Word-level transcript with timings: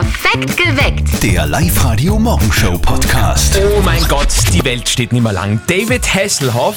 Perfekt 0.00 0.58
geweckt. 0.58 1.22
Der 1.22 1.46
Live-Radio 1.46 2.18
Morgenshow 2.18 2.76
Podcast. 2.76 3.58
Oh 3.78 3.80
mein 3.82 4.06
Gott, 4.08 4.28
die 4.52 4.62
Welt 4.62 4.86
steht 4.90 5.10
nicht 5.10 5.22
mehr 5.22 5.32
lang. 5.32 5.58
David 5.68 6.14
Hasselhoff 6.14 6.76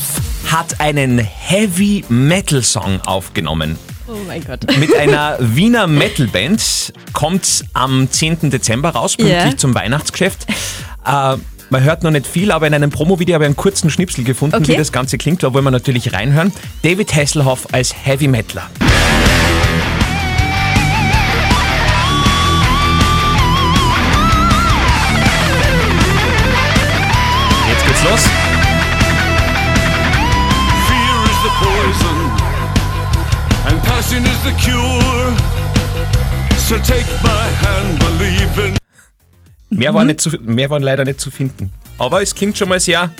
hat 0.49 0.79
einen 0.79 1.19
Heavy 1.19 2.05
Metal 2.07 2.63
Song 2.63 3.01
aufgenommen. 3.05 3.77
Oh 4.07 4.13
mein 4.25 4.41
Gott. 4.45 4.61
Mit 4.79 4.95
einer 4.95 5.35
Wiener 5.41 5.85
Metalband 5.87 6.93
kommt 7.11 7.65
am 7.73 8.09
10. 8.09 8.51
Dezember 8.51 8.91
raus, 8.91 9.17
pünktlich 9.17 9.51
Ja. 9.51 9.57
zum 9.57 9.75
Weihnachtsgeschäft. 9.75 10.45
Äh, 11.05 11.35
man 11.71 11.83
hört 11.83 12.03
noch 12.03 12.11
nicht 12.11 12.25
viel, 12.25 12.53
aber 12.53 12.67
in 12.67 12.73
einem 12.73 12.89
Promo-Video 12.89 13.33
habe 13.33 13.43
ich 13.43 13.47
einen 13.49 13.57
kurzen 13.57 13.89
Schnipsel 13.89 14.23
gefunden, 14.23 14.55
Okay. 14.55 14.69
wie 14.69 14.77
das 14.77 14.93
Ganze 14.93 15.17
klingt. 15.17 15.43
Da 15.43 15.53
wollen 15.53 15.65
wir 15.65 15.71
natürlich 15.71 16.13
reinhören. 16.13 16.53
David 16.83 17.13
Hasselhoff 17.13 17.67
als 17.73 17.93
Heavy 18.05 18.29
the 34.49 34.55
cure. 34.63 35.35
So 36.57 36.75
take 36.77 37.05
my 37.23 37.47
hand, 37.61 37.99
believe 37.99 38.67
in. 38.67 38.77
Mehr, 39.69 39.93
war 39.93 40.03
nicht 40.03 40.21
zu, 40.21 40.31
mehr 40.41 40.69
waren 40.69 40.81
leider 40.81 41.05
nicht 41.05 41.19
zu 41.19 41.29
finden. 41.29 41.71
Aber 41.97 42.21
es 42.21 42.33
klingt 42.33 42.57
schon 42.57 42.69
mal 42.69 42.79
sehr. 42.79 43.11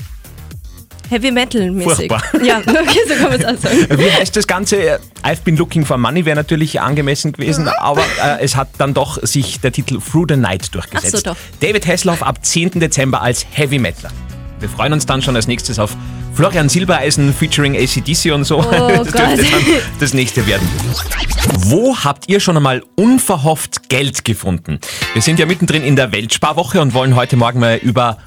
Heavy 1.09 1.31
Metal 1.31 1.71
mäßig. 1.71 1.93
Furchtbar. 1.95 2.23
Ja, 2.43 2.59
okay, 2.59 2.99
so 3.07 3.15
kann 3.15 3.31
man 3.31 3.39
es 3.39 3.45
auch 3.45 3.57
sagen. 3.57 3.87
Wie 3.97 4.11
heißt 4.11 4.35
das 4.35 4.45
Ganze? 4.45 4.99
I've 5.23 5.43
been 5.43 5.57
looking 5.57 5.85
for 5.85 5.97
money 5.97 6.25
wäre 6.25 6.35
natürlich 6.35 6.79
angemessen 6.79 7.31
gewesen, 7.31 7.67
aber 7.67 8.03
äh, 8.23 8.43
es 8.43 8.55
hat 8.55 8.69
dann 8.77 8.93
doch 8.93 9.21
sich 9.23 9.59
der 9.59 9.71
Titel 9.71 9.99
Through 9.99 10.27
the 10.29 10.35
Night 10.35 10.73
durchgesetzt. 10.73 11.15
Ach 11.15 11.19
so, 11.19 11.29
doch. 11.33 11.37
David 11.67 11.87
Hasselhoff 11.87 12.21
ab 12.21 12.45
10. 12.45 12.79
Dezember 12.79 13.21
als 13.21 13.45
Heavy 13.51 13.79
Metaler. 13.79 14.11
Wir 14.59 14.69
freuen 14.69 14.93
uns 14.93 15.05
dann 15.05 15.21
schon 15.21 15.35
als 15.35 15.47
nächstes 15.47 15.79
auf 15.79 15.95
Florian 16.33 16.69
Silbereisen 16.69 17.33
featuring 17.33 17.75
ACDC 17.75 18.33
und 18.33 18.43
so. 18.43 18.61
das 18.71 19.11
Gott. 19.11 19.37
dürfte 19.37 19.43
dann 19.43 19.63
das 19.99 20.13
nächste 20.13 20.45
werden. 20.47 20.67
Wo 21.59 21.95
habt 21.97 22.29
ihr 22.29 22.39
schon 22.39 22.57
einmal 22.57 22.83
unverhofft 22.95 23.89
Geld 23.89 24.25
gefunden? 24.25 24.79
Wir 25.13 25.21
sind 25.21 25.39
ja 25.39 25.45
mittendrin 25.45 25.83
in 25.83 25.95
der 25.95 26.11
Weltsparwoche 26.11 26.81
und 26.81 26.93
wollen 26.93 27.15
heute 27.15 27.37
Morgen 27.37 27.59
mal 27.59 27.77
über 27.77 28.17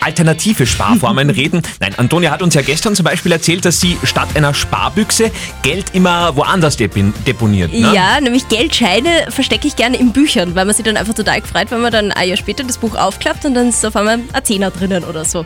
alternative 0.00 0.66
Sparformen 0.66 1.30
reden. 1.38 1.62
Nein, 1.80 1.94
Antonia 1.96 2.30
hat 2.30 2.42
uns 2.42 2.54
ja 2.54 2.62
gestern 2.62 2.94
zum 2.94 3.04
Beispiel 3.04 3.32
erzählt, 3.32 3.64
dass 3.64 3.80
sie 3.80 3.96
statt 4.04 4.28
einer 4.34 4.54
Sparbüchse 4.54 5.30
Geld 5.62 5.94
immer 5.94 6.36
woanders 6.36 6.76
deponiert. 6.76 7.72
Ne? 7.72 7.92
Ja, 7.94 8.20
nämlich 8.20 8.48
Geldscheine 8.48 9.26
verstecke 9.30 9.66
ich 9.66 9.76
gerne 9.76 9.96
in 9.96 10.12
Büchern, 10.12 10.54
weil 10.54 10.64
man 10.64 10.74
sich 10.74 10.84
dann 10.84 10.96
einfach 10.96 11.14
total 11.14 11.40
gefreut, 11.40 11.70
wenn 11.70 11.80
man 11.80 11.92
dann 11.92 12.12
ein 12.12 12.28
Jahr 12.28 12.36
später 12.36 12.64
das 12.64 12.78
Buch 12.78 12.94
aufklappt 12.94 13.44
und 13.44 13.54
dann 13.54 13.68
ist 13.68 13.84
auf 13.84 13.96
einmal 13.96 14.18
ein 14.32 14.44
Zehner 14.44 14.70
drinnen 14.70 15.04
oder 15.04 15.24
so. 15.24 15.44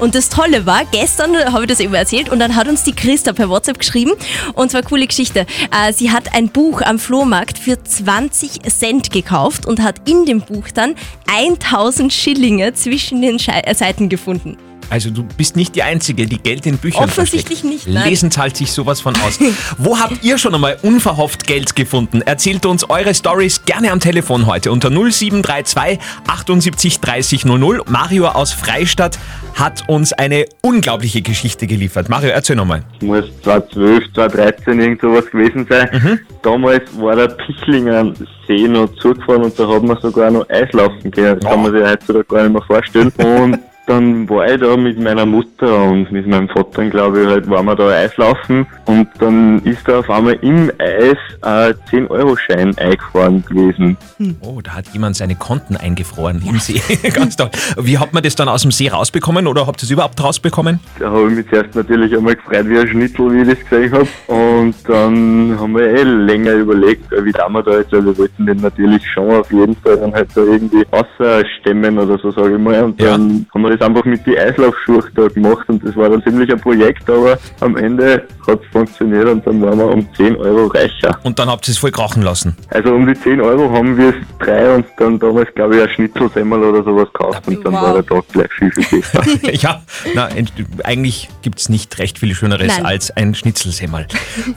Und 0.00 0.14
das 0.14 0.28
Tolle 0.28 0.66
war, 0.66 0.84
gestern 0.90 1.36
habe 1.52 1.64
ich 1.64 1.68
das 1.68 1.80
eben 1.80 1.94
erzählt 1.94 2.28
und 2.28 2.38
dann 2.38 2.56
hat 2.56 2.68
uns 2.68 2.82
die 2.82 2.92
Christa 2.92 3.32
per 3.32 3.48
WhatsApp 3.48 3.78
geschrieben 3.78 4.12
und 4.54 4.70
zwar 4.70 4.82
coole 4.82 5.06
Geschichte. 5.06 5.46
Äh, 5.70 5.92
Sie 5.92 6.10
hat 6.10 6.34
ein 6.34 6.48
Buch 6.48 6.82
am 6.82 6.98
Flohmarkt 6.98 7.58
für 7.58 7.82
20 7.82 8.62
Cent 8.62 9.10
gekauft 9.10 9.66
und 9.66 9.82
hat 9.82 10.08
in 10.08 10.26
dem 10.26 10.40
Buch 10.40 10.68
dann 10.74 10.96
1000 11.32 12.12
Schillinge 12.12 12.74
zwischen 12.74 13.22
den 13.22 13.36
äh, 13.36 13.74
Seiten 13.74 14.08
gefunden. 14.08 14.58
Also 14.90 15.10
du 15.10 15.24
bist 15.36 15.56
nicht 15.56 15.74
die 15.74 15.82
Einzige, 15.82 16.26
die 16.26 16.38
Geld 16.38 16.66
in 16.66 16.78
Büchern 16.78 17.04
Offensichtlich 17.04 17.60
versteckt. 17.60 17.86
nicht, 17.86 17.94
nein. 17.94 18.08
Lesen 18.08 18.30
zahlt 18.30 18.56
sich 18.56 18.72
sowas 18.72 19.00
von 19.00 19.14
aus. 19.16 19.38
Wo 19.78 19.98
habt 19.98 20.22
ihr 20.22 20.38
schon 20.38 20.54
einmal 20.54 20.76
unverhofft 20.82 21.46
Geld 21.46 21.74
gefunden? 21.76 22.22
Erzählt 22.22 22.66
uns 22.66 22.88
eure 22.88 23.14
Stories 23.14 23.64
gerne 23.64 23.92
am 23.92 24.00
Telefon 24.00 24.46
heute 24.46 24.70
unter 24.72 24.90
0732 24.90 25.98
78 26.26 27.00
30 27.00 27.44
00. 27.44 27.82
Mario 27.88 28.28
aus 28.28 28.52
Freistadt 28.52 29.18
hat 29.54 29.88
uns 29.88 30.12
eine 30.12 30.46
unglaubliche 30.62 31.22
Geschichte 31.22 31.66
geliefert. 31.66 32.08
Mario, 32.08 32.30
erzähl 32.30 32.56
nochmal. 32.56 32.82
muss 33.00 33.24
2012, 33.42 34.12
2013 34.14 34.80
irgend 34.80 35.00
sowas 35.00 35.26
gewesen 35.30 35.66
sein. 35.68 36.20
Damals 36.42 36.82
war 36.98 37.16
der 37.16 37.28
Pichlinger 37.28 38.12
See 38.46 38.68
noch 38.68 38.92
zugefahren 38.96 39.44
und 39.44 39.58
da 39.58 39.66
hat 39.66 39.82
man 39.82 39.98
sogar 40.00 40.30
noch 40.30 40.48
Eislaufen 40.50 41.10
können. 41.10 41.40
Das 41.40 41.50
kann 41.50 41.62
man 41.62 41.72
sich 41.72 41.82
heutzutage 41.82 42.24
gar 42.24 42.42
nicht 42.42 42.52
mehr 42.52 42.62
vorstellen. 42.62 43.12
Und 43.16 43.58
dann 43.86 44.28
war 44.30 44.50
ich 44.50 44.60
da 44.60 44.76
mit 44.76 44.98
meiner 44.98 45.26
Mutter 45.26 45.84
und 45.84 46.10
mit 46.10 46.26
meinem 46.26 46.48
Vater, 46.48 46.84
glaube 46.88 47.22
ich, 47.22 47.26
halt, 47.28 47.48
waren 47.50 47.66
wir 47.66 47.74
da 47.76 47.88
Eislaufen 47.88 48.66
und 48.86 49.08
dann 49.18 49.60
ist 49.64 49.86
da 49.86 49.98
auf 49.98 50.08
einmal 50.10 50.34
im 50.40 50.70
Eis 50.78 51.16
ein 51.42 51.74
10-Euro-Schein 51.90 52.76
eingefahren 52.78 53.44
gewesen. 53.46 53.96
Oh, 54.40 54.60
da 54.62 54.72
hat 54.76 54.88
jemand 54.94 55.16
seine 55.16 55.34
Konten 55.34 55.76
eingefroren 55.76 56.42
im 56.48 56.58
See. 56.58 56.80
Ganz 57.14 57.36
toll. 57.36 57.50
Wie 57.78 57.98
hat 57.98 58.12
man 58.14 58.22
das 58.22 58.34
dann 58.36 58.48
aus 58.48 58.62
dem 58.62 58.70
See 58.70 58.88
rausbekommen 58.88 59.46
oder 59.46 59.66
habt 59.66 59.82
ihr 59.82 59.84
es 59.84 59.90
überhaupt 59.90 60.22
rausbekommen? 60.22 60.80
Da 60.98 61.10
habe 61.10 61.28
ich 61.28 61.36
mich 61.36 61.48
zuerst 61.50 61.74
natürlich 61.74 62.16
einmal 62.16 62.36
gefreut 62.36 62.66
wie 62.68 62.78
ein 62.78 62.88
Schnitzel, 62.88 63.32
wie 63.32 63.42
ich 63.42 63.48
das 63.58 63.68
gesehen 63.68 63.92
habe. 63.92 64.08
Und 64.28 64.74
dann 64.88 65.56
haben 65.60 65.74
wir 65.74 65.86
eh 65.88 66.02
länger 66.02 66.52
überlegt, 66.54 67.10
wie 67.22 67.32
da 67.32 67.48
wir 67.50 67.62
da 67.62 67.78
jetzt, 67.78 67.92
weil 67.92 68.04
wir 68.06 68.16
wollten 68.16 68.46
den 68.46 68.58
natürlich 68.58 69.02
schon 69.12 69.30
auf 69.30 69.52
jeden 69.52 69.76
Fall 69.76 69.98
dann 69.98 70.12
halt 70.14 70.28
da 70.34 70.40
irgendwie 70.42 70.84
außerstemmen 70.90 71.98
oder 71.98 72.18
so, 72.18 72.30
sage 72.30 72.54
ich 72.54 72.60
mal. 72.60 72.82
Und 72.84 73.00
Ja. 73.00 73.10
dann 73.12 73.46
haben 73.54 73.62
wir 73.62 73.73
das 73.78 73.86
einfach 73.86 74.04
mit 74.04 74.26
die 74.26 74.38
Eislaufschuhe 74.38 75.02
da 75.14 75.28
gemacht 75.28 75.68
und 75.68 75.84
das 75.84 75.94
war 75.96 76.08
dann 76.08 76.22
ziemlich 76.22 76.50
ein 76.50 76.60
Projekt, 76.60 77.08
aber 77.08 77.38
am 77.60 77.76
Ende 77.76 78.24
hat 78.46 78.60
es 78.62 78.66
funktioniert 78.72 79.26
und 79.28 79.46
dann 79.46 79.60
waren 79.62 79.78
wir 79.78 79.86
um 79.88 80.06
10 80.16 80.36
Euro 80.36 80.66
reicher. 80.66 81.18
Und 81.22 81.38
dann 81.38 81.48
habt 81.48 81.66
ihr 81.68 81.72
es 81.72 81.78
voll 81.78 81.90
krachen 81.90 82.22
lassen. 82.22 82.56
Also 82.70 82.94
um 82.94 83.06
die 83.06 83.14
10 83.18 83.40
Euro 83.40 83.70
haben 83.70 83.96
wir 83.96 84.10
es 84.10 84.14
drei 84.38 84.74
und 84.74 84.86
dann 84.98 85.18
damals, 85.18 85.48
glaube 85.54 85.76
ich, 85.76 85.82
ein 85.82 85.88
Schnitzelsemmel 85.90 86.62
oder 86.62 86.84
sowas 86.84 87.08
gekauft 87.12 87.46
und 87.46 87.64
dann 87.64 87.72
Wow. 87.72 87.82
war 87.82 87.92
der 87.94 88.06
Tag 88.06 88.24
gleich 88.32 88.52
viel, 88.58 88.70
viel 88.72 89.00
besser. 89.00 89.22
Ja, 89.52 89.82
na, 90.14 90.28
ent- 90.28 90.52
eigentlich 90.84 91.28
gibt's 91.42 91.68
nicht 91.68 91.98
recht 91.98 92.18
viel 92.18 92.34
Schöneres 92.34 92.68
Nein. 92.76 92.86
als 92.86 93.10
ein 93.16 93.34
Schnitzelsemmel. 93.34 94.06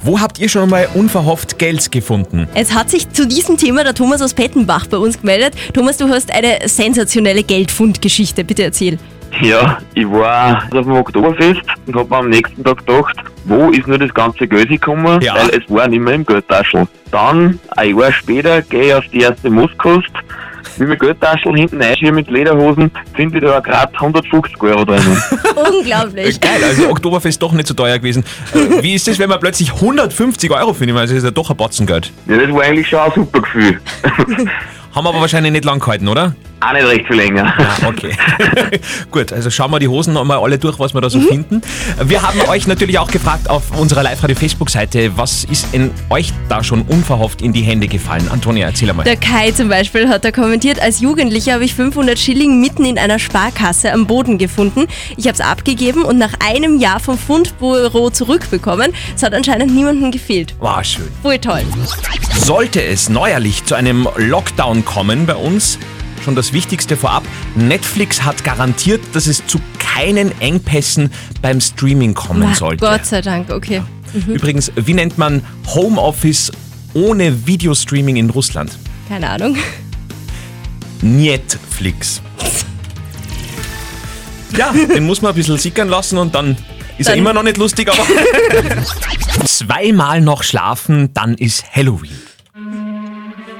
Wo 0.03 0.19
habt 0.19 0.39
ihr 0.39 0.49
schon 0.49 0.63
einmal 0.63 0.87
unverhofft 0.93 1.57
Geld 1.59 1.91
gefunden? 1.91 2.47
Es 2.53 2.73
hat 2.73 2.89
sich 2.89 3.09
zu 3.11 3.27
diesem 3.27 3.57
Thema 3.57 3.83
der 3.83 3.93
Thomas 3.93 4.21
aus 4.21 4.33
Pettenbach 4.33 4.87
bei 4.87 4.97
uns 4.97 5.19
gemeldet. 5.19 5.53
Thomas, 5.73 5.97
du 5.97 6.09
hast 6.09 6.31
eine 6.31 6.57
sensationelle 6.67 7.43
Geldfundgeschichte. 7.43 8.43
Bitte 8.43 8.63
erzähl. 8.63 8.97
Ja, 9.41 9.77
ich 9.93 10.09
war 10.09 10.63
auf 10.63 10.69
dem 10.85 10.91
Oktoberfest 10.93 11.61
und 11.85 11.95
hab 11.95 12.09
mir 12.09 12.17
am 12.17 12.29
nächsten 12.29 12.63
Tag 12.63 12.85
gedacht, 12.85 13.15
wo 13.45 13.69
ist 13.69 13.87
nur 13.87 13.97
das 13.99 14.13
ganze 14.13 14.47
Geld 14.47 14.69
gekommen, 14.69 15.21
Ja. 15.21 15.35
weil 15.35 15.49
es 15.49 15.69
war 15.69 15.87
nicht 15.87 15.99
mehr 15.99 16.15
im 16.15 16.25
Geldtaschel. 16.25 16.87
Dann, 17.11 17.59
ein 17.75 17.97
Jahr 17.97 18.11
später, 18.11 18.61
gehe 18.63 18.87
ich 18.87 18.93
auf 18.95 19.03
die 19.13 19.21
erste 19.21 19.49
Moskost, 19.49 20.09
will 20.77 20.87
mir 20.87 20.97
Geldtaschel 20.97 21.55
hinten 21.55 21.81
einschieben 21.81 22.15
mit 22.15 22.29
Lederhosen, 22.29 22.91
finde 23.15 23.37
ich 23.37 23.43
da 23.43 23.59
gerade 23.59 23.93
150 23.93 24.61
Euro 24.61 24.85
drinnen. 24.85 25.21
Unglaublich. 25.55 26.39
Geil, 26.41 26.63
also 26.67 26.89
Oktoberfest 26.89 27.41
doch 27.41 27.51
nicht 27.53 27.67
so 27.67 27.73
teuer 27.73 27.97
gewesen. 27.99 28.23
Äh, 28.53 28.81
Wie 28.83 28.95
ist 28.95 29.07
das, 29.07 29.19
wenn 29.19 29.29
man 29.29 29.39
plötzlich 29.39 29.71
150 29.73 30.51
Euro 30.51 30.73
findet? 30.73 30.97
Also 30.97 31.13
das 31.13 31.23
ist 31.23 31.27
ja 31.27 31.31
doch 31.31 31.49
ein 31.49 31.57
Batzen 31.57 31.85
Geld. 31.85 32.11
ja, 32.27 32.37
das 32.37 32.51
war 32.51 32.61
eigentlich 32.63 32.87
schon 32.87 32.99
ein 32.99 33.11
super 33.13 33.41
Gefühl. 33.41 33.79
Haben 34.95 35.03
wir 35.05 35.09
aber 35.09 35.21
wahrscheinlich 35.21 35.51
nicht 35.51 35.65
lang 35.65 35.79
gehalten, 35.79 36.07
oder? 36.07 36.33
Auch 36.59 36.73
nicht 36.73 36.87
recht 36.87 37.07
viel 37.07 37.17
länger. 37.17 37.53
Ah, 37.57 37.87
okay. 37.87 38.15
Gut, 39.11 39.31
also 39.31 39.49
schauen 39.49 39.71
wir 39.71 39.79
die 39.79 39.87
Hosen 39.87 40.13
noch 40.13 40.23
mal 40.23 40.39
alle 40.39 40.57
durch, 40.57 40.79
was 40.79 40.93
wir 40.93 41.01
da 41.01 41.09
so 41.09 41.21
finden. 41.21 41.61
Wir 42.03 42.21
haben 42.21 42.41
euch 42.49 42.65
natürlich 42.65 42.97
auch 42.97 43.11
gefragt 43.11 43.49
auf 43.49 43.77
unserer 43.77 44.01
Live-Radio-Facebook-Seite, 44.03 45.17
was 45.17 45.43
ist 45.43 45.73
in 45.73 45.91
euch 46.09 46.33
da 46.49 46.63
schon 46.63 46.81
unverhofft 46.83 47.41
in 47.41 47.53
die 47.53 47.61
Hände 47.61 47.87
gefallen? 47.87 48.27
Antonia, 48.31 48.67
erzähl 48.67 48.89
einmal. 48.89 49.05
Der 49.05 49.17
Kai 49.17 49.51
zum 49.51 49.69
Beispiel 49.69 50.09
hat 50.09 50.25
da 50.25 50.31
kommentiert, 50.31 50.81
als 50.81 50.99
Jugendlicher 50.99 51.53
habe 51.53 51.63
ich 51.63 51.75
500 51.75 52.17
Schilling 52.17 52.59
mitten 52.59 52.85
in 52.85 52.97
einer 52.97 53.19
Sparkasse 53.19 53.93
am 53.93 54.07
Boden 54.07 54.37
gefunden. 54.37 54.87
Ich 55.15 55.25
habe 55.25 55.35
es 55.35 55.41
abgegeben 55.41 56.03
und 56.03 56.17
nach 56.17 56.33
einem 56.43 56.79
Jahr 56.79 56.99
vom 56.99 57.17
Fundbüro 57.17 58.09
zurückbekommen. 58.09 58.93
Es 59.15 59.21
hat 59.21 59.33
anscheinend 59.33 59.75
niemandem 59.75 60.11
gefehlt. 60.11 60.55
War 60.59 60.83
schön. 60.83 61.07
Voll 61.21 61.37
toll. 61.37 61.61
Sollte 62.35 62.83
es 62.83 63.09
neuerlich 63.09 63.65
zu 63.65 63.75
einem 63.75 64.07
Lockdown 64.15 64.85
kommen 64.85 65.25
bei 65.25 65.35
uns, 65.35 65.77
schon 66.23 66.35
das 66.35 66.53
Wichtigste 66.53 66.97
vorab, 66.97 67.23
Netflix 67.55 68.23
hat 68.23 68.43
garantiert, 68.43 69.01
dass 69.13 69.27
es 69.27 69.45
zu 69.47 69.59
keinen 69.79 70.31
Engpässen 70.41 71.11
beim 71.41 71.59
Streaming 71.61 72.13
kommen 72.13 72.53
sollte. 72.55 72.85
Gott 72.85 73.05
sei 73.05 73.21
Dank, 73.21 73.49
okay. 73.51 73.81
Übrigens, 74.27 74.71
wie 74.75 74.93
nennt 74.93 75.17
man 75.17 75.41
Homeoffice 75.73 76.51
ohne 76.93 77.45
Videostreaming 77.47 78.15
in 78.15 78.29
Russland? 78.29 78.77
Keine 79.09 79.29
Ahnung. 79.29 79.57
Netflix. 81.01 82.21
Ja, 84.57 84.71
den 84.71 85.05
muss 85.05 85.21
man 85.21 85.31
ein 85.31 85.35
bisschen 85.35 85.57
sickern 85.57 85.89
lassen 85.89 86.17
und 86.17 86.33
dann 86.33 86.57
ist 86.97 87.07
er 87.07 87.11
Dann- 87.11 87.19
immer 87.19 87.33
noch 87.33 87.43
nicht 87.43 87.57
lustig, 87.57 87.89
aber 87.91 88.03
zweimal 89.45 90.21
noch 90.21 90.41
schlafen, 90.43 91.13
dann 91.13 91.35
ist 91.35 91.63
Halloween. 91.75 92.17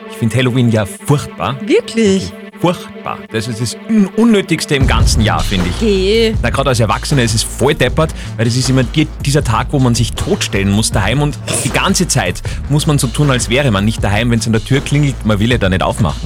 Ich 0.10 0.18
finde 0.18 0.36
Halloween 0.38 0.72
ja 0.72 0.86
furchtbar. 0.86 1.58
Wirklich? 1.68 2.32
Furchtbar. 2.60 3.20
Das 3.32 3.48
ist 3.48 3.62
das 3.62 3.78
Un 3.90 4.08
Unnötigste 4.16 4.76
im 4.76 4.88
ganzen 4.88 5.22
Jahr, 5.22 5.40
finde 5.40 5.70
ich. 5.80 6.34
Na, 6.42 6.50
gerade 6.50 6.70
als 6.70 6.80
Erwachsener 6.80 7.22
ist 7.24 7.36
es 7.36 7.44
voll 7.44 7.76
deppert, 7.76 8.12
weil 8.36 8.46
das 8.46 8.56
ist 8.56 8.70
immer 8.70 8.84
die, 8.84 9.08
dieser 9.26 9.44
Tag, 9.44 9.68
wo 9.72 9.80
man 9.80 9.94
sich 9.94 10.14
totstellen 10.14 10.72
muss 10.72 10.92
daheim 10.92 11.22
und 11.22 11.38
die 11.64 11.70
ganze 11.70 12.08
Zeit 12.08 12.42
muss 12.70 12.88
man 12.88 12.98
so 12.98 13.08
tun, 13.08 13.30
als 13.30 13.50
wäre 13.50 13.70
man 13.72 13.86
nicht 13.86 14.04
daheim, 14.04 14.32
wenn 14.32 14.40
es 14.40 14.48
an 14.48 14.54
der 14.54 14.64
Tür 14.64 14.82
klingelt, 14.82 15.16
man 15.26 15.40
will 15.40 15.52
ja 15.52 15.58
da 15.58 15.70
nicht 15.70 15.84
aufmachen. 15.84 16.20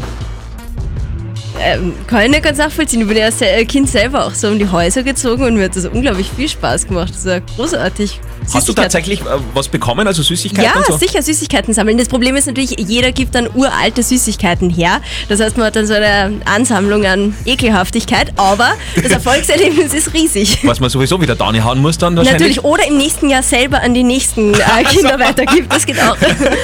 Ähm, 1.63 1.94
kann 2.07 2.22
ich 2.24 2.30
nicht 2.31 2.44
ganz 2.44 2.57
nachvollziehen. 2.57 3.01
Ich 3.01 3.07
bin 3.07 3.18
ja 3.18 3.25
als 3.25 3.38
Se- 3.38 3.66
Kind 3.68 3.88
selber 3.89 4.25
auch 4.25 4.34
so 4.34 4.48
um 4.48 4.57
die 4.57 4.68
Häuser 4.68 5.04
gezogen 5.04 5.44
und 5.44 5.56
mir 5.56 5.66
hat 5.66 5.75
das 5.75 5.86
unglaublich 5.86 6.30
viel 6.36 6.50
Spaß 6.50 6.88
gemacht. 6.88 7.13
Das 7.13 7.25
war 7.25 7.39
großartig. 7.42 8.19
Hast 8.53 8.67
du 8.67 8.73
tatsächlich 8.73 9.21
äh, 9.21 9.25
was 9.53 9.67
bekommen, 9.69 10.07
also 10.07 10.23
Süßigkeiten 10.23 10.71
Ja, 10.75 10.83
so? 10.85 10.97
sicher 10.97 11.21
Süßigkeiten 11.21 11.73
sammeln. 11.73 11.97
Das 11.97 12.07
Problem 12.09 12.35
ist 12.35 12.47
natürlich, 12.47 12.75
jeder 12.77 13.11
gibt 13.11 13.35
dann 13.35 13.47
uralte 13.53 14.03
Süßigkeiten 14.03 14.69
her. 14.69 15.01
Das 15.29 15.39
heißt, 15.39 15.57
man 15.57 15.67
hat 15.67 15.75
dann 15.75 15.88
so 15.88 15.93
eine 15.93 16.41
Ansammlung 16.45 17.05
an 17.05 17.33
Ekelhaftigkeit, 17.45 18.33
aber 18.38 18.71
das 19.01 19.11
Erfolgserlebnis 19.11 19.93
ist 19.93 20.13
riesig. 20.13 20.59
Was 20.63 20.79
man 20.79 20.89
sowieso 20.89 21.21
wieder 21.21 21.35
da 21.35 21.45
hauen 21.63 21.79
muss 21.79 21.97
dann 21.97 22.15
wahrscheinlich. 22.15 22.57
Natürlich, 22.57 22.63
oder 22.63 22.88
im 22.88 22.97
nächsten 22.97 23.29
Jahr 23.29 23.43
selber 23.43 23.81
an 23.81 23.93
die 23.93 24.03
nächsten 24.03 24.53
äh, 24.53 24.57
Kinder 24.89 25.19
weitergibt. 25.19 25.71
Das 25.71 25.85
geht 25.85 25.99
auch. 26.01 26.17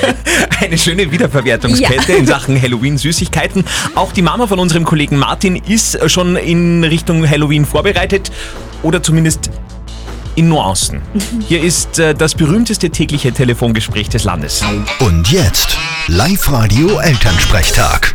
Eine 0.61 0.77
schöne 0.77 1.09
Wiederverwertungskette 1.11 2.11
Ja. 2.13 2.17
in 2.17 2.25
Sachen 2.27 2.61
Halloween-Süßigkeiten. 2.61 3.63
Auch 3.95 4.11
die 4.11 4.21
Mama 4.21 4.47
von 4.47 4.59
unserem 4.59 4.83
Kollegen 4.83 5.17
Martin 5.17 5.55
ist 5.55 5.97
schon 6.09 6.35
in 6.35 6.83
Richtung 6.83 7.27
Halloween 7.29 7.65
vorbereitet 7.65 8.31
oder 8.83 9.01
zumindest 9.01 9.49
in 10.37 10.49
Nuancen. 10.49 11.01
Hier 11.47 11.61
ist 11.63 11.97
äh, 11.97 12.13
das 12.13 12.35
berühmteste 12.35 12.91
tägliche 12.91 13.33
Telefongespräch 13.33 14.07
des 14.07 14.23
Landes. 14.23 14.63
Und 14.99 15.31
jetzt 15.31 15.77
Live-Radio 16.07 16.99
Elternsprechtag. 16.99 18.13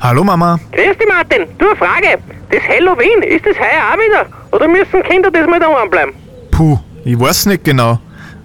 Hallo 0.00 0.24
Mama. 0.24 0.58
Grüß 0.72 0.98
dich, 0.98 1.08
Martin. 1.08 1.46
Du, 1.56 1.68
eine 1.68 1.76
Frage. 1.76 2.18
Das 2.50 2.62
Halloween, 2.68 3.22
ist 3.22 3.46
das 3.46 3.56
heuer 3.56 3.92
auch 3.92 3.96
wieder? 3.96 4.26
Oder 4.50 4.68
müssen 4.68 5.02
Kinder 5.04 5.30
das 5.30 5.46
mal 5.46 5.60
daheim 5.60 5.88
bleiben? 5.88 6.12
Puh, 6.50 6.78
ich 7.04 7.18
weiß 7.18 7.46
nicht 7.46 7.64
genau. 7.64 8.00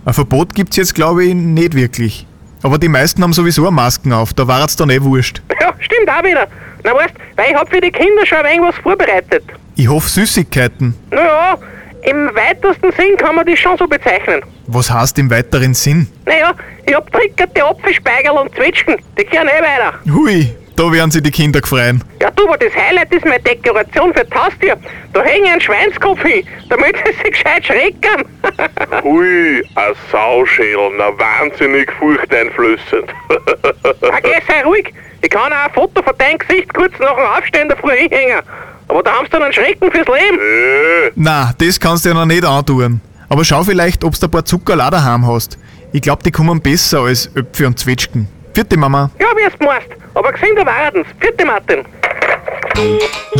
Ein 0.05 0.13
Verbot 0.13 0.53
gibt's 0.53 0.77
jetzt 0.77 0.93
glaube 0.93 1.25
ich 1.25 1.33
nicht 1.33 1.73
wirklich. 1.73 2.27
Aber 2.61 2.77
die 2.77 2.87
meisten 2.87 3.23
haben 3.23 3.33
sowieso 3.33 3.69
Masken 3.71 4.13
auf, 4.13 4.33
da 4.33 4.47
war 4.47 4.63
es 4.63 4.75
dann 4.75 4.89
eh 4.91 5.01
wurscht. 5.01 5.41
Ja, 5.59 5.73
stimmt 5.79 6.09
auch 6.09 6.23
wieder. 6.23 6.47
Na 6.83 6.93
weißt, 6.93 7.13
weil 7.35 7.49
ich 7.49 7.55
hab 7.55 7.69
für 7.69 7.81
die 7.81 7.91
Kinder 7.91 8.25
schon 8.25 8.37
ein 8.39 8.45
wenig 8.45 8.61
was 8.61 8.75
vorbereitet. 8.75 9.43
Ich 9.79 9.87
hoffe 9.87 10.09
Süßigkeiten. 10.09 10.93
Naja, 11.09 11.57
im 12.01 12.29
weitesten 12.35 12.91
Sinn 12.91 13.15
kann 13.15 13.35
man 13.35 13.45
das 13.45 13.57
schon 13.57 13.77
so 13.77 13.87
bezeichnen. 13.87 14.41
Was 14.67 14.91
heißt 14.91 15.17
im 15.19 15.31
weiteren 15.31 15.73
Sinn? 15.73 16.05
Naja, 16.25 16.53
ich 16.85 16.93
hab 16.93 17.09
trickerte 17.13 17.63
Apfelspeigerl 17.63 18.39
und 18.39 18.53
Zwetschgen. 18.55 18.97
Die 19.17 19.23
gehen 19.23 19.47
eh 19.47 19.61
weiter. 19.63 19.93
Hui, 20.13 20.53
da 20.75 20.91
werden 20.91 21.11
sie 21.11 21.21
die 21.21 21.31
Kinder 21.31 21.61
gefreien. 21.61 22.03
Ja, 22.21 22.29
du, 22.31 22.45
aber 22.45 22.57
das 22.57 22.75
Highlight 22.75 23.13
ist 23.13 23.23
meine 23.23 23.39
Dekoration 23.39 24.13
für 24.13 24.25
das 24.25 24.43
Haustier. 24.43 24.75
Da 25.13 25.23
hänge 25.23 25.45
ich 25.45 25.51
einen 25.53 25.61
Schweinskopf 25.61 26.21
hin, 26.23 26.45
damit 26.67 26.97
sie 26.97 27.13
sich 27.13 27.31
gescheit 27.31 27.65
schrecken. 27.65 28.25
Hui, 29.01 29.63
ein 29.75 29.93
Sauschädel, 30.11 30.91
na 30.97 31.17
wahnsinnig 31.17 31.89
furchteinflößend. 31.93 33.13
Ah, 33.29 34.19
geh, 34.21 34.41
sei 34.45 34.61
ruhig. 34.65 34.93
Ich 35.21 35.29
kann 35.29 35.53
auch 35.53 35.67
ein 35.67 35.73
Foto 35.73 36.03
von 36.03 36.17
deinem 36.17 36.37
Gesicht 36.37 36.73
kurz 36.73 36.91
nach 36.99 37.15
dem 37.15 37.25
Aufstehen 37.25 37.69
der 37.69 37.77
Früh 37.77 37.95
hinhängen. 37.95 38.41
Aber 38.89 39.01
da 39.03 39.11
haben 39.13 39.25
sie 39.25 39.29
dann 39.31 39.43
einen 39.43 39.53
Schrecken 39.53 39.89
fürs 39.91 40.07
Leben. 40.07 40.37
äh, 40.39 41.11
Na, 41.15 41.53
das 41.57 41.79
kannst 41.79 42.03
du 42.05 42.09
ja 42.09 42.15
noch 42.15 42.25
nicht 42.25 42.43
antun. 42.43 42.99
Aber 43.29 43.45
schau 43.45 43.63
vielleicht, 43.63 44.03
ob's 44.03 44.19
da 44.19 44.27
ein 44.27 44.31
paar 44.31 44.43
Zuckerl 44.43 44.77
daheim 44.79 45.25
hast. 45.27 45.57
Ich 45.93 46.01
glaub, 46.01 46.21
die 46.23 46.31
kommen 46.31 46.59
besser 46.59 47.01
als 47.01 47.29
Öpfe 47.35 47.65
und 47.67 47.79
Zwetschgen. 47.79 48.27
Vierte 48.53 48.75
Mama. 48.77 49.09
Ja, 49.19 49.27
wie 49.35 49.43
es 49.43 49.53
meinst. 49.65 49.87
Aber 50.15 50.31
gesünder 50.31 50.65
waren's. 50.65 51.07
Vierte 51.19 51.45
Martin. 51.45 51.85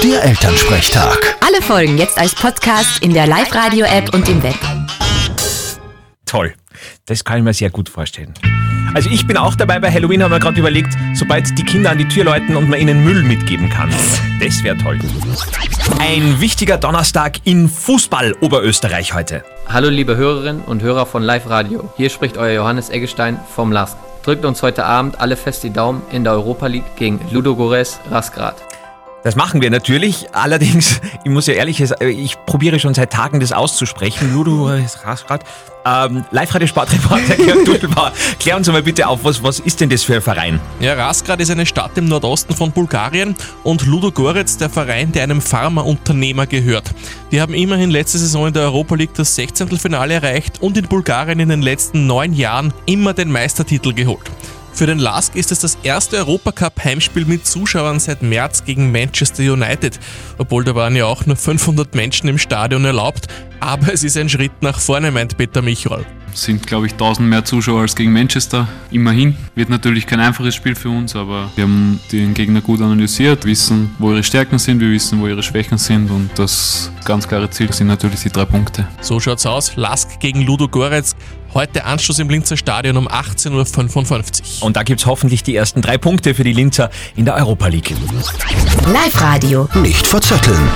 Der 0.04 0.24
Elternsprechtag. 0.24 1.18
Alle 1.46 1.62
Folgen 1.62 1.98
jetzt 1.98 2.18
als 2.18 2.36
Podcast 2.36 3.02
in 3.04 3.14
der 3.14 3.26
Live-Radio-App 3.28 4.14
und 4.14 4.30
im 4.30 4.42
Web. 4.44 4.56
Toll. 6.26 6.54
Das 7.08 7.24
kann 7.24 7.40
ich 7.40 7.44
mir 7.44 7.54
sehr 7.54 7.70
gut 7.72 7.90
vorstellen. 7.90 8.34
Also 8.94 9.10
ich 9.10 9.28
bin 9.28 9.38
auch 9.38 9.56
dabei 9.56 9.80
bei 9.80 9.92
Halloween, 9.92 10.24
haben 10.24 10.32
wir 10.32 10.40
gerade 10.40 10.60
überlegt, 10.60 10.94
sobald 11.14 11.58
die 11.58 11.64
Kinder 11.64 11.92
an 11.92 11.98
die 11.98 12.08
Tür 12.08 12.24
läuten 12.24 12.56
und 12.56 12.70
man 12.70 12.80
ihnen 12.80 13.04
Müll 13.04 13.24
mitgeben 13.24 13.70
kann. 13.70 13.90
Das 14.40 14.64
wäre 14.64 14.78
toll. 14.78 15.00
Ein 16.00 16.42
wichtiger 16.42 16.78
Donnerstag 16.78 17.38
in 17.44 17.70
Fußball 17.70 18.36
Oberösterreich 18.42 19.14
heute. 19.14 19.44
Hallo 19.68 19.90
liebe 19.90 20.16
Hörerinnen 20.16 20.64
und 20.64 20.82
Hörer 20.82 21.06
von 21.06 21.22
Live 21.22 21.50
Radio. 21.50 21.90
Hier 21.98 22.10
spricht 22.10 22.38
euer 22.38 22.56
Johannes 22.56 22.90
Eggestein 22.90 23.40
vom 23.56 23.72
LASK. 23.72 23.98
Drückt 24.24 24.46
uns 24.46 24.64
heute 24.64 24.86
Abend 24.86 25.22
alle 25.22 25.38
fest 25.38 25.64
die 25.64 25.72
Daumen 25.72 26.02
in 26.12 26.24
der 26.24 26.34
Europa 26.34 26.68
League 26.68 26.96
gegen 26.96 27.20
Ludogorets 27.32 28.00
Rasgrad. 28.10 28.56
Das 29.24 29.36
machen 29.36 29.62
wir 29.62 29.70
natürlich. 29.70 30.28
Allerdings, 30.34 31.02
ich 31.24 31.32
muss 31.32 31.48
ja 31.48 31.54
ehrlich 31.54 31.78
sagen, 31.86 32.08
ich 32.08 32.38
probiere 32.46 32.80
schon 32.80 32.94
seit 32.94 33.12
Tagen 33.12 33.40
das 33.40 33.52
auszusprechen. 33.52 34.34
Ludo 34.34 34.70
Rasgrad. 35.04 35.44
Ähm, 35.86 36.26
Live-Radio-Sportreporter 36.32 37.36
Georg 37.38 37.66
Duschelbauer, 37.66 38.12
klär 38.38 38.58
uns 38.58 38.68
mal 38.70 38.84
bitte 38.84 39.08
auf, 39.08 39.24
was, 39.24 39.42
was 39.42 39.62
ist 39.62 39.80
denn 39.80 39.90
das 39.90 40.04
für 40.04 40.16
ein 40.16 40.22
Verein? 40.22 40.60
Ja, 40.82 40.94
Rasgrad 40.94 41.40
ist 41.40 41.50
eine 41.52 41.66
Stadt 41.66 41.98
im 41.98 42.06
Nordosten 42.06 42.54
von 42.54 42.74
Bulgarien 42.74 43.34
und 43.64 43.86
Ludogorets 43.86 44.58
der 44.58 44.70
Verein, 44.70 45.14
der 45.14 45.24
einem 45.24 45.42
Pharmaunternehmer 45.42 46.48
gehört. 46.48 46.92
Die 47.32 47.40
haben 47.40 47.54
immerhin 47.54 47.92
letzte 47.92 48.18
Saison 48.18 48.48
in 48.48 48.54
der 48.54 48.64
Europa 48.64 48.96
League 48.96 49.14
das 49.14 49.36
16. 49.36 49.70
Finale 49.78 50.16
erreicht 50.16 50.62
und 50.62 50.78
in 50.78 50.88
Bulgarien 50.88 51.40
in 51.40 51.50
den 51.50 51.62
letzten 51.62 52.08
neun 52.08 52.34
Jahren 52.34 52.74
immer 52.86 53.14
den 53.14 53.32
Meistertitel 53.32 53.94
geholt. 53.94 54.30
Für 54.80 54.86
den 54.86 55.00
LASK 55.00 55.36
ist 55.36 55.52
es 55.52 55.60
das 55.60 55.78
erste 55.84 56.16
Europacup-Heimspiel 56.20 57.26
mit 57.26 57.46
Zuschauern 57.46 58.00
seit 58.00 58.22
März 58.22 58.64
gegen 58.64 58.94
Manchester 58.94 59.44
United. 59.44 60.00
Obwohl 60.38 60.64
da 60.64 60.74
waren 60.74 60.96
ja 60.96 61.06
auch 61.06 61.26
nur 61.26 61.36
500 61.36 61.94
Menschen 61.96 62.30
im 62.30 62.38
Stadion 62.38 62.86
erlaubt, 62.86 63.28
aber 63.60 63.92
es 63.92 64.06
ist 64.06 64.16
ein 64.16 64.30
Schritt 64.30 64.54
nach 64.62 64.80
vorne, 64.80 65.12
meint 65.12 65.36
Peter 65.38 65.62
Michol. 65.62 66.06
sind, 66.34 66.66
glaube 66.66 66.86
ich, 66.86 66.94
1000 66.94 67.28
mehr 67.28 67.44
Zuschauer 67.44 67.82
als 67.82 67.94
gegen 67.94 68.14
Manchester. 68.14 68.70
Immerhin. 68.90 69.36
Wird 69.54 69.70
natürlich 69.70 70.08
kein 70.08 70.22
einfaches 70.22 70.56
Spiel 70.56 70.76
für 70.76 70.90
uns, 70.90 71.14
aber 71.14 71.52
wir 71.56 71.66
haben 71.66 72.00
den 72.14 72.34
Gegner 72.34 72.62
gut 72.62 72.82
analysiert, 72.82 73.44
wissen, 73.44 73.92
wo 74.00 74.12
ihre 74.12 74.24
Stärken 74.24 74.60
sind, 74.60 74.80
wir 74.80 74.90
wissen, 74.90 75.20
wo 75.20 75.28
ihre 75.28 75.44
Schwächen 75.44 75.78
sind 75.78 76.10
und 76.10 76.30
das 76.36 76.90
ganz 77.04 77.28
klare 77.28 77.50
Ziel 77.50 77.74
sind 77.74 77.88
natürlich 77.88 78.22
die 78.22 78.30
drei 78.30 78.46
Punkte. 78.46 78.88
So 79.02 79.20
schaut's 79.20 79.46
aus. 79.46 79.76
Lask 79.76 80.22
gegen 80.22 80.44
Ludo 80.44 80.70
Goretz. 80.70 81.18
Heute 81.54 81.86
Anschluss 81.86 82.20
im 82.20 82.30
Linzer 82.30 82.58
Stadion 82.58 82.96
um 82.96 83.08
18.55 83.08 84.62
Uhr. 84.62 84.66
Und 84.68 84.76
da 84.76 84.84
gibt's 84.84 85.06
hoffentlich 85.06 85.42
die 85.42 85.56
ersten 85.56 85.82
drei 85.82 85.98
Punkte 85.98 86.36
für 86.36 86.44
die 86.44 86.54
Linzer 86.54 86.92
in 87.16 87.26
der 87.26 87.36
Europa 87.36 87.68
League. 87.68 87.96
Live-Radio. 88.86 89.68
Nicht 89.76 90.06
verzetteln. 90.06 90.70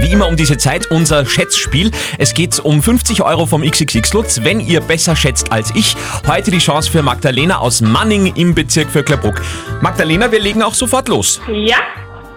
Wie 0.00 0.12
immer 0.12 0.28
um 0.28 0.36
diese 0.36 0.56
Zeit 0.56 0.92
unser 0.92 1.26
Schätzspiel. 1.26 1.90
Es 2.18 2.32
geht 2.32 2.60
um 2.60 2.80
50 2.80 3.22
Euro 3.22 3.46
vom 3.46 3.68
XXX 3.68 4.12
Lutz, 4.12 4.40
wenn 4.44 4.60
ihr 4.60 4.80
besser 4.80 5.16
schätzt 5.16 5.50
als 5.50 5.72
ich. 5.74 5.96
Heute 6.28 6.52
die 6.52 6.58
Chance 6.58 6.88
für 6.88 7.02
Magdalena 7.02 7.58
aus 7.58 7.80
Manning 7.80 8.32
im 8.36 8.54
Bezirk 8.54 8.90
Vöcklerbruck. 8.90 9.42
Magdalena, 9.80 10.30
wir 10.30 10.38
legen 10.38 10.62
auch 10.62 10.74
sofort 10.74 11.08
los. 11.08 11.40
Ja, 11.52 11.78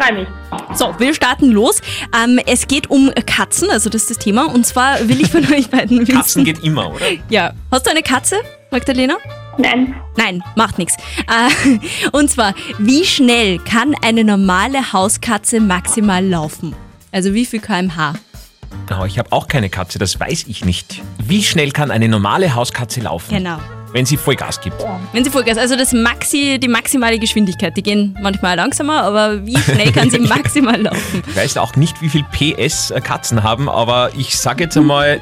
freu 0.01 0.13
mich. 0.13 0.27
So, 0.74 0.93
wir 1.00 1.13
starten 1.13 1.51
los. 1.51 1.81
Ähm, 2.15 2.39
es 2.46 2.67
geht 2.67 2.89
um 2.89 3.12
Katzen, 3.25 3.70
also 3.70 3.89
das 3.89 4.03
ist 4.03 4.12
das 4.12 4.17
Thema. 4.17 4.46
Und 4.46 4.65
zwar 4.65 5.08
will 5.08 5.22
ich 5.22 5.31
von 5.31 5.46
euch 5.53 5.70
beiden 5.70 6.00
wissen. 6.00 6.15
Katzen 6.15 6.43
geht 6.43 6.63
immer, 6.63 6.93
oder? 6.93 7.05
Ja. 7.29 7.53
Hast 7.72 7.86
du 7.86 7.91
eine 7.91 8.01
Katze, 8.01 8.38
Magdalena? 8.72 9.17
Nein. 9.58 9.96
Nein, 10.17 10.43
macht 10.55 10.77
nichts. 10.77 10.96
Äh, 11.27 11.79
und 12.12 12.29
zwar, 12.29 12.53
wie 12.79 13.05
schnell 13.05 13.60
kann 13.60 13.96
eine 14.01 14.24
normale 14.24 14.93
Hauskatze 14.93 15.60
maximal 15.60 16.25
laufen? 16.25 16.75
Also 17.12 17.34
wie 17.34 17.46
viel 17.46 17.60
kmh? 17.60 18.13
Oh, 18.89 19.05
ich 19.05 19.20
habe 19.20 19.31
auch 19.31 19.48
keine 19.48 19.70
Katze, 19.70 20.00
das 20.00 20.20
weiß 20.20 20.46
ich 20.48 20.63
nicht. 20.63 21.01
Wie 21.17 21.43
schnell 21.43 21.72
kann 21.72 21.91
eine 21.91 22.08
normale 22.08 22.55
Hauskatze 22.55 23.01
laufen? 23.01 23.36
Genau. 23.36 23.58
Wenn 23.93 24.05
sie 24.05 24.15
Vollgas 24.17 24.62
gibt. 24.62 24.77
Wenn 25.12 25.24
sie 25.24 25.29
Vollgas, 25.29 25.57
also 25.57 25.75
das 25.75 25.91
Maxi, 25.91 26.57
die 26.60 26.67
maximale 26.67 27.19
Geschwindigkeit, 27.19 27.75
die 27.75 27.83
gehen 27.83 28.17
manchmal 28.21 28.55
langsamer, 28.55 29.03
aber 29.03 29.45
wie 29.45 29.57
schnell 29.57 29.91
kann 29.91 30.10
sie 30.10 30.19
maximal 30.19 30.81
laufen? 30.81 31.21
Ich 31.27 31.36
weiß 31.36 31.57
auch 31.57 31.75
nicht, 31.75 32.01
wie 32.01 32.10
viel 32.10 32.24
PS 32.31 32.91
äh, 32.91 33.01
Katzen 33.01 33.43
haben, 33.43 33.67
aber 33.67 34.12
ich 34.17 34.38
sage 34.38 34.63
jetzt 34.63 34.77
einmal 34.77 35.19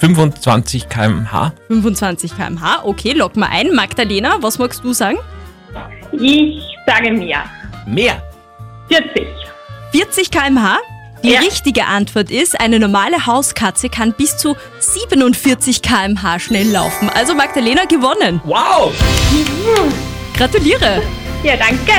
25 0.00 0.88
km/h. 0.88 1.52
25 1.68 2.36
kmh, 2.36 2.80
okay, 2.84 3.12
lock 3.12 3.36
mal 3.36 3.48
ein. 3.50 3.74
Magdalena, 3.74 4.38
was 4.40 4.58
magst 4.58 4.82
du 4.82 4.92
sagen? 4.92 5.18
Ich 6.12 6.60
sage 6.86 7.12
mehr. 7.12 7.44
Mehr. 7.86 8.22
40. 8.88 9.26
40 9.92 10.30
kmh? 10.30 10.78
Die 11.24 11.30
Ja. 11.32 11.40
richtige 11.40 11.86
Antwort 11.86 12.30
ist, 12.30 12.60
eine 12.60 12.78
normale 12.78 13.26
Hauskatze 13.26 13.88
kann 13.88 14.12
bis 14.16 14.36
zu 14.36 14.54
47 14.78 15.82
kmh 15.82 16.38
schnell 16.38 16.68
laufen. 16.70 17.10
Also 17.10 17.34
Magdalena 17.34 17.86
gewonnen. 17.86 18.40
Wow! 18.44 18.92
Gratuliere. 20.36 21.02
Ja, 21.42 21.56
danke. 21.56 21.90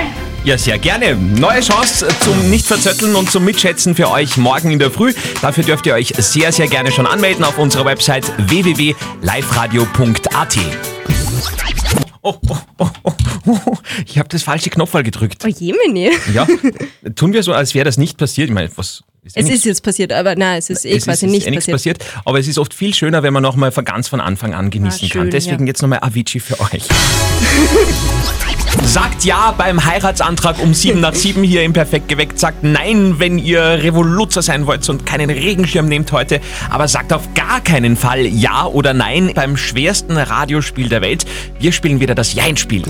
Ja, 0.45 0.57
sehr 0.57 0.77
gerne. 0.79 1.15
Neue 1.15 1.59
Chance 1.59 2.07
zum 2.21 2.49
Nicht-Verzötteln 2.49 3.13
und 3.15 3.29
zum 3.29 3.43
Mitschätzen 3.43 3.93
für 3.93 4.09
euch 4.09 4.37
morgen 4.37 4.71
in 4.71 4.79
der 4.79 4.89
Früh. 4.89 5.13
Dafür 5.41 5.65
dürft 5.65 5.85
ihr 5.85 5.95
euch 5.95 6.13
sehr, 6.17 6.53
sehr 6.53 6.67
gerne 6.67 6.93
schon 6.93 7.05
anmelden 7.05 7.43
auf 7.43 7.57
unserer 7.57 7.83
Website 7.83 8.23
www.liveradio.at. 8.49 10.57
Oh, 12.21 12.35
oh, 12.49 12.57
oh, 12.77 12.87
oh, 13.03 13.13
oh, 13.47 13.77
ich 14.05 14.17
habe 14.19 14.27
das 14.29 14.43
falsche 14.43 14.69
Knopfball 14.69 15.03
gedrückt. 15.03 15.41
Oh 15.45 15.47
Jemini. 15.47 16.11
Ja, 16.33 16.45
tun 17.15 17.31
wir 17.33 17.43
so, 17.43 17.53
als 17.53 17.73
wäre 17.75 17.85
das 17.85 17.97
nicht 17.97 18.17
passiert. 18.17 18.49
Ich 18.49 18.53
meine, 18.53 18.69
was 18.75 19.03
ist 19.23 19.37
eh 19.37 19.39
Es 19.41 19.49
ist 19.49 19.65
jetzt 19.65 19.83
passiert, 19.83 20.11
aber 20.13 20.35
nein, 20.35 20.59
es 20.59 20.69
ist 20.69 20.85
eh 20.85 20.95
es 20.95 21.05
quasi 21.05 21.25
ist, 21.25 21.31
nicht 21.31 21.47
eh 21.47 21.51
nichts 21.51 21.65
passiert. 21.67 21.99
passiert. 21.99 22.21
Aber 22.25 22.39
es 22.39 22.47
ist 22.47 22.57
oft 22.57 22.73
viel 22.73 22.93
schöner, 22.93 23.23
wenn 23.23 23.33
man 23.33 23.43
nochmal 23.43 23.71
ganz 23.71 24.07
von 24.07 24.19
Anfang 24.21 24.53
an 24.53 24.69
genießen 24.69 25.05
Ah, 25.07 25.11
schön, 25.11 25.21
kann. 25.23 25.29
Deswegen 25.31 25.61
ja. 25.61 25.67
jetzt 25.67 25.81
nochmal 25.81 25.99
Avicii 26.01 26.39
für 26.39 26.59
euch. 26.59 26.83
Sagt 28.89 29.23
ja 29.23 29.53
beim 29.55 29.85
Heiratsantrag 29.85 30.57
um 30.57 30.73
sieben 30.73 30.99
nach 30.99 31.13
sieben 31.13 31.43
hier 31.43 31.61
im 31.61 31.73
Perfekt 31.73 32.07
geweckt. 32.07 32.39
Sagt 32.39 32.63
nein, 32.63 33.19
wenn 33.19 33.37
ihr 33.37 33.61
Revoluzer 33.61 34.41
sein 34.41 34.65
wollt 34.65 34.89
und 34.89 35.05
keinen 35.05 35.29
Regenschirm 35.29 35.85
nehmt 35.85 36.11
heute. 36.11 36.41
Aber 36.71 36.87
sagt 36.87 37.13
auf 37.13 37.31
gar 37.35 37.61
keinen 37.61 37.95
Fall 37.95 38.25
ja 38.25 38.65
oder 38.65 38.95
nein 38.95 39.33
beim 39.35 39.57
schwersten 39.57 40.17
Radiospiel 40.17 40.89
der 40.89 41.03
Welt. 41.03 41.27
Wir 41.59 41.71
spielen 41.71 41.99
wieder 41.99 42.15
das 42.15 42.33
Jein-Spiel. 42.33 42.81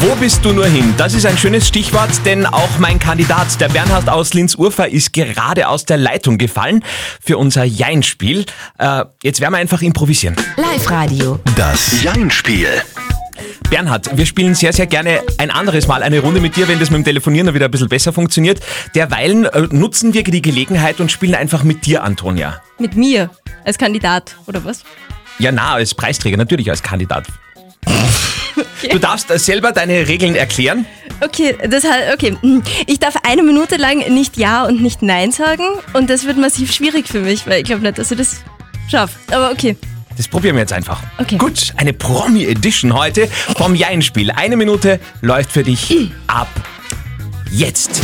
Wo 0.00 0.16
bist 0.16 0.44
du 0.44 0.52
nur 0.52 0.66
hin? 0.66 0.92
Das 0.96 1.14
ist 1.14 1.24
ein 1.24 1.38
schönes 1.38 1.68
Stichwort, 1.68 2.10
denn 2.24 2.44
auch 2.44 2.78
mein 2.80 2.98
Kandidat, 2.98 3.60
der 3.60 3.68
Bernhard 3.68 4.08
aus 4.08 4.34
Linz-Urfer, 4.34 4.88
ist 4.88 5.12
gerade 5.12 5.68
aus 5.68 5.84
der 5.84 5.98
Leitung 5.98 6.36
gefallen 6.36 6.82
für 7.24 7.38
unser 7.38 7.62
Jein-Spiel. 7.62 8.44
Äh, 8.78 9.04
jetzt 9.22 9.40
werden 9.40 9.52
wir 9.54 9.58
einfach 9.58 9.82
improvisieren. 9.82 10.34
Live-Radio. 10.56 11.38
Das 11.54 12.02
Jein-Spiel. 12.02 12.82
Bernhard, 13.68 14.16
wir 14.16 14.26
spielen 14.26 14.54
sehr, 14.54 14.72
sehr 14.72 14.86
gerne 14.86 15.22
ein 15.38 15.50
anderes 15.50 15.88
Mal 15.88 16.02
eine 16.02 16.20
Runde 16.20 16.40
mit 16.40 16.56
dir, 16.56 16.68
wenn 16.68 16.78
das 16.78 16.90
mit 16.90 16.98
dem 16.98 17.04
Telefonieren 17.04 17.52
wieder 17.52 17.64
ein 17.64 17.70
bisschen 17.70 17.88
besser 17.88 18.12
funktioniert. 18.12 18.60
Derweilen 18.94 19.44
äh, 19.44 19.62
nutzen 19.70 20.14
wir 20.14 20.22
die 20.22 20.42
Gelegenheit 20.42 21.00
und 21.00 21.10
spielen 21.10 21.34
einfach 21.34 21.64
mit 21.64 21.84
dir, 21.84 22.04
Antonia. 22.04 22.62
Mit 22.78 22.96
mir 22.96 23.30
als 23.64 23.76
Kandidat, 23.76 24.36
oder 24.46 24.64
was? 24.64 24.84
Ja, 25.38 25.50
na, 25.50 25.74
als 25.74 25.94
Preisträger, 25.94 26.36
natürlich 26.36 26.70
als 26.70 26.82
Kandidat. 26.82 27.26
Du 28.90 28.98
darfst 28.98 29.30
äh, 29.30 29.38
selber 29.38 29.72
deine 29.72 30.06
Regeln 30.06 30.36
erklären. 30.36 30.86
Okay, 31.20 31.56
das 31.68 31.84
heißt, 31.84 32.14
okay. 32.14 32.36
Ich 32.86 33.00
darf 33.00 33.16
eine 33.24 33.42
Minute 33.42 33.76
lang 33.76 33.98
nicht 34.14 34.36
Ja 34.36 34.64
und 34.64 34.80
nicht 34.80 35.02
Nein 35.02 35.32
sagen 35.32 35.64
und 35.92 36.08
das 36.08 36.24
wird 36.24 36.38
massiv 36.38 36.72
schwierig 36.72 37.08
für 37.08 37.20
mich, 37.20 37.46
weil 37.46 37.60
ich 37.60 37.64
glaube 37.64 37.82
nicht, 37.82 37.98
dass 37.98 38.10
ich 38.10 38.18
das 38.18 38.42
schaffe. 38.88 39.18
Aber 39.32 39.50
okay. 39.50 39.76
Das 40.16 40.28
probieren 40.28 40.56
wir 40.56 40.60
jetzt 40.62 40.72
einfach. 40.72 41.02
Okay. 41.18 41.36
Gut, 41.36 41.74
eine 41.76 41.92
Promi-Edition 41.92 42.94
heute 42.94 43.28
vom 43.56 43.74
Jein-Spiel. 43.74 44.30
Eine 44.30 44.56
Minute 44.56 44.98
läuft 45.20 45.52
für 45.52 45.62
dich 45.62 46.10
ab 46.26 46.48
jetzt. 47.50 48.02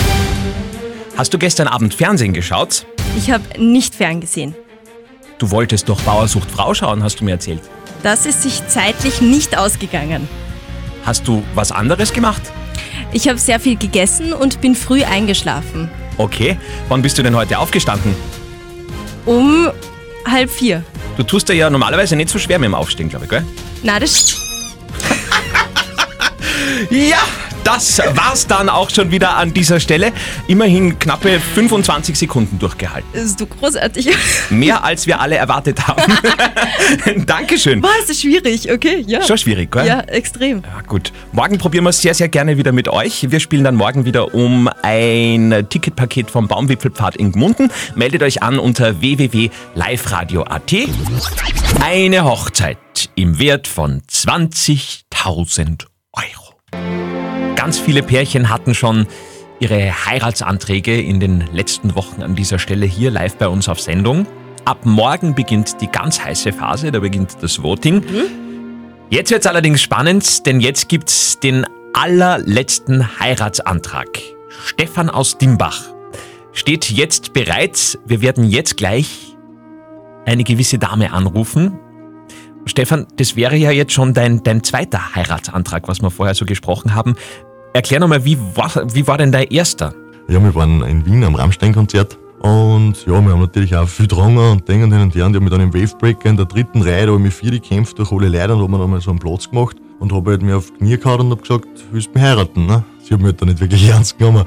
Hast 1.16 1.32
du 1.34 1.38
gestern 1.38 1.68
Abend 1.68 1.94
Fernsehen 1.94 2.32
geschaut? 2.32 2.86
Ich 3.16 3.30
habe 3.30 3.44
nicht 3.62 3.94
ferngesehen. 3.94 4.54
Du 5.38 5.50
wolltest 5.50 5.88
doch 5.88 6.00
Bauersucht 6.02 6.50
Frau 6.50 6.72
schauen, 6.74 7.02
hast 7.02 7.20
du 7.20 7.24
mir 7.24 7.32
erzählt. 7.32 7.60
Das 8.02 8.26
ist 8.26 8.42
sich 8.42 8.66
zeitlich 8.68 9.20
nicht 9.20 9.56
ausgegangen. 9.56 10.28
Hast 11.04 11.26
du 11.26 11.42
was 11.54 11.72
anderes 11.72 12.12
gemacht? 12.12 12.42
Ich 13.12 13.28
habe 13.28 13.38
sehr 13.38 13.60
viel 13.60 13.76
gegessen 13.76 14.32
und 14.32 14.60
bin 14.60 14.74
früh 14.74 15.02
eingeschlafen. 15.02 15.90
Okay. 16.16 16.56
Wann 16.88 17.02
bist 17.02 17.18
du 17.18 17.22
denn 17.22 17.36
heute 17.36 17.58
aufgestanden? 17.58 18.14
Um 19.26 19.68
halb 20.26 20.50
vier. 20.50 20.84
Du 21.16 21.22
tust 21.22 21.48
dir 21.48 21.54
ja 21.54 21.70
normalerweise 21.70 22.16
nicht 22.16 22.30
so 22.30 22.38
schwer 22.38 22.58
mit 22.58 22.66
dem 22.66 22.74
Aufstehen, 22.74 23.08
glaube 23.08 23.24
ich, 23.26 23.30
gell? 23.30 23.44
Na, 23.82 23.98
das 23.98 24.36
Ja, 26.90 27.18
das 27.64 27.98
war's 28.14 28.46
dann 28.46 28.68
auch 28.68 28.90
schon 28.90 29.10
wieder 29.10 29.36
an 29.36 29.54
dieser 29.54 29.80
Stelle. 29.80 30.12
Immerhin 30.48 30.98
knappe 30.98 31.40
25 31.40 32.18
Sekunden 32.18 32.58
durchgehalten. 32.58 33.08
ist 33.12 33.38
so 33.38 33.46
großartig. 33.46 34.08
Mehr 34.50 34.84
als 34.84 35.06
wir 35.06 35.20
alle 35.20 35.36
erwartet 35.36 35.86
haben. 35.86 36.12
Dankeschön. 37.26 37.82
War 37.82 37.90
es 38.02 38.10
ist 38.10 38.22
schwierig, 38.22 38.70
okay? 38.70 39.04
Ja. 39.06 39.22
Schon 39.22 39.38
schwierig, 39.38 39.70
gell? 39.70 39.86
Ja, 39.86 40.00
extrem. 40.00 40.62
Ja, 40.62 40.80
gut. 40.86 41.12
Morgen 41.32 41.58
probieren 41.58 41.84
wir 41.84 41.90
es 41.90 42.00
sehr, 42.02 42.14
sehr 42.14 42.28
gerne 42.28 42.56
wieder 42.56 42.72
mit 42.72 42.88
euch. 42.88 43.30
Wir 43.30 43.40
spielen 43.40 43.64
dann 43.64 43.76
morgen 43.76 44.04
wieder 44.04 44.34
um 44.34 44.68
ein 44.82 45.66
Ticketpaket 45.68 46.30
vom 46.30 46.48
Baumwipfelpfad 46.48 47.16
in 47.16 47.32
Gmunden. 47.32 47.70
Meldet 47.94 48.22
euch 48.22 48.42
an 48.42 48.58
unter 48.58 49.00
www.liveradio.at. 49.00 50.72
Eine 51.80 52.24
Hochzeit 52.24 52.78
im 53.14 53.38
Wert 53.38 53.66
von 53.68 54.02
20.000 54.10 55.86
Euro. 56.12 57.01
Ganz 57.62 57.78
viele 57.78 58.02
Pärchen 58.02 58.48
hatten 58.48 58.74
schon 58.74 59.06
ihre 59.60 59.92
Heiratsanträge 60.06 61.00
in 61.00 61.20
den 61.20 61.44
letzten 61.52 61.94
Wochen 61.94 62.20
an 62.20 62.34
dieser 62.34 62.58
Stelle 62.58 62.86
hier 62.86 63.12
live 63.12 63.36
bei 63.36 63.46
uns 63.46 63.68
auf 63.68 63.80
Sendung. 63.80 64.26
Ab 64.64 64.84
morgen 64.84 65.36
beginnt 65.36 65.80
die 65.80 65.86
ganz 65.86 66.24
heiße 66.24 66.52
Phase, 66.52 66.90
da 66.90 66.98
beginnt 66.98 67.36
das 67.40 67.62
Voting. 67.62 68.02
Jetzt 69.10 69.30
wird 69.30 69.42
es 69.42 69.46
allerdings 69.46 69.80
spannend, 69.80 70.44
denn 70.44 70.58
jetzt 70.58 70.88
gibt's 70.88 71.38
den 71.38 71.64
allerletzten 71.92 73.20
Heiratsantrag. 73.20 74.08
Stefan 74.48 75.08
aus 75.08 75.38
Dimbach 75.38 75.84
steht 76.50 76.90
jetzt 76.90 77.32
bereit. 77.32 77.96
Wir 78.04 78.22
werden 78.22 78.42
jetzt 78.42 78.76
gleich 78.76 79.36
eine 80.26 80.42
gewisse 80.42 80.80
Dame 80.80 81.12
anrufen. 81.12 81.78
Stefan, 82.66 83.06
das 83.16 83.36
wäre 83.36 83.54
ja 83.54 83.70
jetzt 83.70 83.92
schon 83.92 84.14
dein, 84.14 84.42
dein 84.42 84.64
zweiter 84.64 85.14
Heiratsantrag, 85.14 85.86
was 85.86 86.02
wir 86.02 86.10
vorher 86.10 86.34
so 86.34 86.44
gesprochen 86.44 86.96
haben. 86.96 87.14
Erklär 87.74 88.00
nochmal, 88.00 88.22
wie 88.24 88.38
war, 88.54 88.70
wie 88.92 89.06
war 89.06 89.16
denn 89.16 89.32
dein 89.32 89.48
erster? 89.48 89.94
Ja, 90.28 90.42
wir 90.42 90.54
waren 90.54 90.82
in 90.82 91.06
Wien 91.06 91.24
am 91.24 91.34
Rammstein-Konzert 91.34 92.18
und 92.40 93.06
ja, 93.06 93.12
wir 93.20 93.32
haben 93.32 93.40
natürlich 93.40 93.74
auch 93.74 93.88
viel 93.88 94.06
getrunken 94.06 94.38
und 94.38 94.68
Dinge 94.68 94.84
hin 94.84 95.04
und 95.04 95.14
her. 95.14 95.24
Und 95.24 95.30
ich 95.30 95.36
habe 95.36 95.44
mit 95.44 95.54
einem 95.54 95.72
Wavebreaker 95.72 96.28
in 96.28 96.36
der 96.36 96.44
dritten 96.44 96.82
Reihe, 96.82 97.06
da 97.06 97.12
habe 97.12 97.20
ich 97.20 97.24
mit 97.24 97.32
vier 97.32 97.52
gekämpft 97.52 97.98
durch 97.98 98.12
alle 98.12 98.28
Leute 98.28 98.54
und 98.54 98.60
habe 98.60 98.72
mir 98.72 98.78
dann 98.78 98.90
mal 98.90 99.00
so 99.00 99.10
einen 99.10 99.20
Platz 99.20 99.48
gemacht 99.48 99.76
und 100.00 100.12
habe 100.12 100.32
halt 100.32 100.42
mir 100.42 100.58
auf 100.58 100.70
die 100.70 100.78
Knie 100.78 100.98
gehauen 100.98 101.20
und 101.20 101.30
habe 101.30 101.40
gesagt, 101.40 101.66
willst 101.92 102.08
du 102.08 102.12
mich 102.12 102.22
heiraten? 102.22 102.66
Ne? 102.66 102.84
Sie 102.98 103.14
haben 103.14 103.22
mich 103.22 103.30
halt 103.30 103.42
da 103.42 103.46
nicht 103.46 103.60
wirklich 103.60 103.88
ernst 103.88 104.18
genommen. 104.18 104.44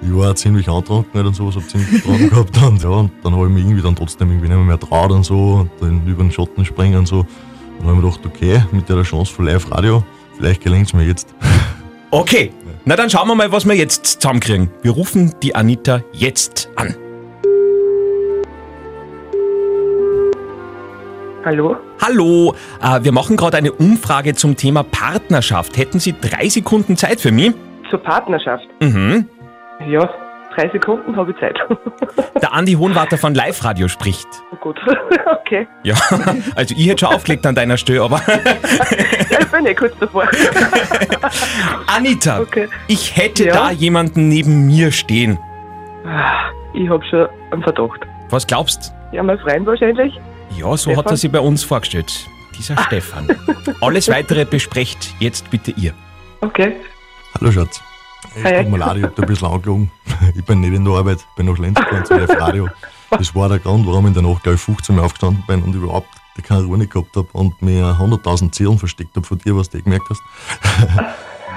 Ich 0.00 0.14
war 0.14 0.30
auch 0.30 0.34
ziemlich 0.34 0.68
angetrunken 0.68 1.14
halt 1.14 1.26
und 1.26 1.34
sowas, 1.34 1.56
habe 1.56 1.66
ziemlich 1.66 1.90
getrunken 1.90 2.30
gehabt 2.30 2.56
und 2.62 2.82
ja, 2.82 2.90
und 2.90 3.10
dann 3.24 3.34
habe 3.34 3.46
ich 3.46 3.52
mich 3.54 3.64
irgendwie 3.64 3.82
dann 3.82 3.96
trotzdem 3.96 4.30
irgendwie 4.30 4.48
nicht 4.48 4.66
mehr 4.66 4.78
traut 4.78 5.10
und 5.10 5.24
so 5.24 5.54
und 5.54 5.70
dann 5.80 6.06
über 6.06 6.22
den 6.22 6.30
Schatten 6.30 6.64
springen 6.64 6.98
und 6.98 7.08
so. 7.08 7.20
Und 7.20 7.26
dann 7.80 7.88
habe 7.88 7.98
ich 7.98 8.04
mir 8.04 8.10
gedacht, 8.10 8.26
okay, 8.26 8.62
mit 8.70 8.88
der 8.88 9.02
Chance 9.02 9.32
von 9.32 9.46
Live-Radio, 9.46 10.04
vielleicht 10.36 10.62
gelingt 10.62 10.86
es 10.86 10.92
mir 10.92 11.04
jetzt. 11.04 11.34
Okay, 12.10 12.52
na 12.86 12.96
dann 12.96 13.10
schauen 13.10 13.28
wir 13.28 13.34
mal, 13.34 13.52
was 13.52 13.66
wir 13.66 13.74
jetzt 13.74 14.06
zusammenkriegen. 14.06 14.70
Wir 14.80 14.92
rufen 14.92 15.34
die 15.42 15.54
Anita 15.54 16.00
jetzt 16.12 16.70
an. 16.74 16.94
Hallo? 21.44 21.76
Hallo, 22.00 22.54
äh, 22.82 23.04
wir 23.04 23.12
machen 23.12 23.36
gerade 23.36 23.58
eine 23.58 23.72
Umfrage 23.72 24.34
zum 24.34 24.56
Thema 24.56 24.84
Partnerschaft. 24.84 25.76
Hätten 25.76 25.98
Sie 25.98 26.14
drei 26.18 26.48
Sekunden 26.48 26.96
Zeit 26.96 27.20
für 27.20 27.30
mich? 27.30 27.52
Zur 27.90 27.98
Partnerschaft? 27.98 28.64
Mhm. 28.80 29.28
Ja, 29.86 30.08
drei 30.58 30.68
Sekunden 30.70 31.16
habe 31.16 31.30
ich 31.32 31.38
Zeit. 31.38 31.56
Der 32.42 32.52
Andi 32.52 32.72
Hohenwarter 32.74 33.16
von 33.18 33.34
Live 33.34 33.64
Radio 33.64 33.86
spricht. 33.88 34.26
Oh 34.52 34.56
Gut, 34.56 34.78
okay. 35.40 35.66
Ja, 35.84 35.94
also 36.56 36.74
ich 36.76 36.88
hätte 36.88 37.06
schon 37.06 37.14
aufgelegt 37.14 37.46
an 37.46 37.54
deiner 37.54 37.76
Stelle, 37.76 38.02
aber 38.02 38.20
Ja, 39.30 39.38
ich 39.40 39.46
bin 39.48 39.66
eh 39.66 39.74
kurz 39.74 39.96
davor. 39.98 40.28
Anita, 41.86 42.40
Okay. 42.40 42.68
ich 42.88 43.16
hätte 43.16 43.46
Ja? 43.46 43.52
da 43.54 43.70
jemanden 43.70 44.28
neben 44.28 44.66
mir 44.66 44.90
stehen. 44.92 45.38
Ah, 46.04 46.50
Ich 46.74 46.88
habe 46.88 47.04
schon 47.06 47.28
einen 47.52 47.62
Verdacht. 47.62 48.00
Was 48.30 48.46
glaubst? 48.46 48.92
Ja, 49.12 49.22
mein 49.22 49.38
Freund 49.38 49.66
wahrscheinlich. 49.66 50.18
Ja, 50.58 50.76
so 50.76 50.96
hat 50.96 51.06
er 51.06 51.16
sich 51.16 51.30
bei 51.30 51.40
uns 51.40 51.62
vorgestellt. 51.64 52.12
Dieser 52.58 52.76
Stefan. 52.82 53.28
Alles 53.80 54.08
weitere 54.10 54.44
besprecht 54.44 55.14
jetzt 55.20 55.48
bitte 55.50 55.70
ihr. 55.72 55.92
Okay. 56.40 56.76
Hallo 57.38 57.52
Schatz. 57.52 57.80
Hi. 58.44 58.62
tut 58.62 58.70
mir 58.70 58.78
leid, 58.78 58.96
ich 58.98 59.02
hab 59.04 59.14
da 59.16 59.22
ein 59.22 59.28
bisschen 59.28 59.48
angelogen. 59.48 59.90
Ich 60.34 60.44
bin 60.44 60.60
nicht 60.60 60.72
in 60.72 60.84
der 60.84 60.94
Arbeit, 60.94 61.26
bin 61.36 61.46
nach 61.46 61.58
Lenz 61.58 61.78
gefahren 61.78 62.04
zu 62.04 62.14
Live 62.14 62.40
Radio. 62.40 62.68
Das 63.10 63.34
war 63.34 63.48
der 63.48 63.58
Grund, 63.58 63.86
warum 63.86 64.06
ich 64.06 64.16
in 64.16 64.22
der 64.22 64.22
Nacht, 64.22 64.42
glaube 64.42 64.56
ich, 64.56 64.60
15 64.62 64.96
Mal 64.96 65.04
aufgestanden 65.04 65.42
bin 65.46 65.62
und 65.62 65.74
überhaupt 65.74 66.08
keine 66.42 66.62
Ruhe 66.62 66.78
nicht 66.78 66.92
gehabt 66.92 67.16
habe 67.16 67.26
und 67.32 67.60
mir 67.62 67.96
100.000 67.98 68.52
Zielen 68.52 68.78
versteckt 68.78 69.16
habe 69.16 69.26
von 69.26 69.38
dir, 69.38 69.56
was 69.56 69.70
du 69.70 69.78
eh 69.78 69.82
gemerkt 69.82 70.08
hast. 70.08 70.22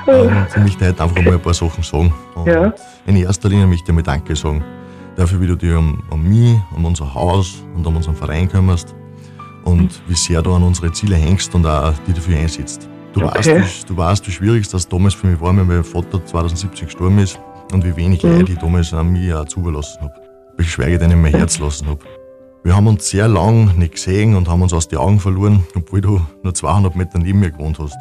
und 0.08 0.48
ich 0.50 0.58
möchte 0.58 0.88
heute 0.88 1.04
einfach 1.04 1.22
mal 1.22 1.34
ein 1.34 1.42
paar 1.42 1.54
Sachen 1.54 1.84
sagen. 1.84 2.14
Und 2.36 2.48
Ja. 2.48 2.74
In 3.06 3.16
erster 3.16 3.50
Linie 3.50 3.68
möchte 3.68 3.92
ich 3.92 3.96
mal 3.96 4.02
Danke 4.02 4.36
sagen. 4.36 4.64
Dafür, 5.16 5.40
wie 5.42 5.48
du 5.48 5.56
dich 5.56 5.74
um, 5.74 6.02
um 6.10 6.24
mich, 6.28 6.58
um 6.76 6.86
unser 6.86 7.14
Haus 7.14 7.64
und 7.76 7.86
um 7.86 7.98
unseren 7.98 8.16
Verein 8.16 8.48
kümmerst 8.50 8.96
und 9.66 10.02
wie 10.08 10.16
sehr 10.16 10.42
du 10.42 10.56
an 10.56 10.64
unsere 10.64 10.92
Ziele 10.92 11.16
hängst 11.16 11.54
und 11.54 11.66
auch 11.66 11.94
die 12.08 12.14
dafür 12.14 12.38
einsetzt. 12.38 12.90
Du, 13.14 13.22
Okay. 13.26 13.38
weißt, 13.60 13.84
wie, 13.84 13.86
du 13.88 13.98
weißt, 13.98 14.28
wie 14.28 14.32
schwierig 14.32 14.68
das 14.70 14.88
damals 14.88 15.14
für 15.14 15.28
mich 15.28 15.40
war, 15.42 15.56
wenn 15.56 15.68
mein 15.68 15.84
Vater 15.84 16.24
2070 16.26 16.86
gestorben 16.88 17.20
ist 17.20 17.40
und 17.74 17.84
wie 17.84 17.96
wenig 17.96 18.24
Mhm. 18.24 18.38
Leute 18.38 18.52
ich 18.54 18.58
damals 18.58 18.94
an 18.94 19.12
mich 19.12 19.34
auch 19.34 19.46
zugelassen 19.46 20.02
habe. 20.02 20.14
Geschweige 20.58 20.98
denn 20.98 21.12
in 21.12 21.22
mein 21.22 21.34
Herz 21.34 21.60
lassen 21.60 21.88
habe. 21.88 22.00
Wir 22.64 22.76
haben 22.76 22.88
uns 22.88 23.10
sehr 23.10 23.28
lang 23.28 23.76
nicht 23.78 23.94
gesehen 23.96 24.36
und 24.36 24.48
haben 24.48 24.62
uns 24.62 24.72
aus 24.74 24.88
den 24.88 25.00
Augen 25.00 25.20
verloren, 25.20 25.64
obwohl 25.76 26.00
du 26.02 26.22
nur 26.44 26.54
200 26.54 26.96
Meter 26.96 27.18
neben 27.18 27.40
mir 27.40 27.50
gewohnt 27.52 27.80
hast. 27.80 27.96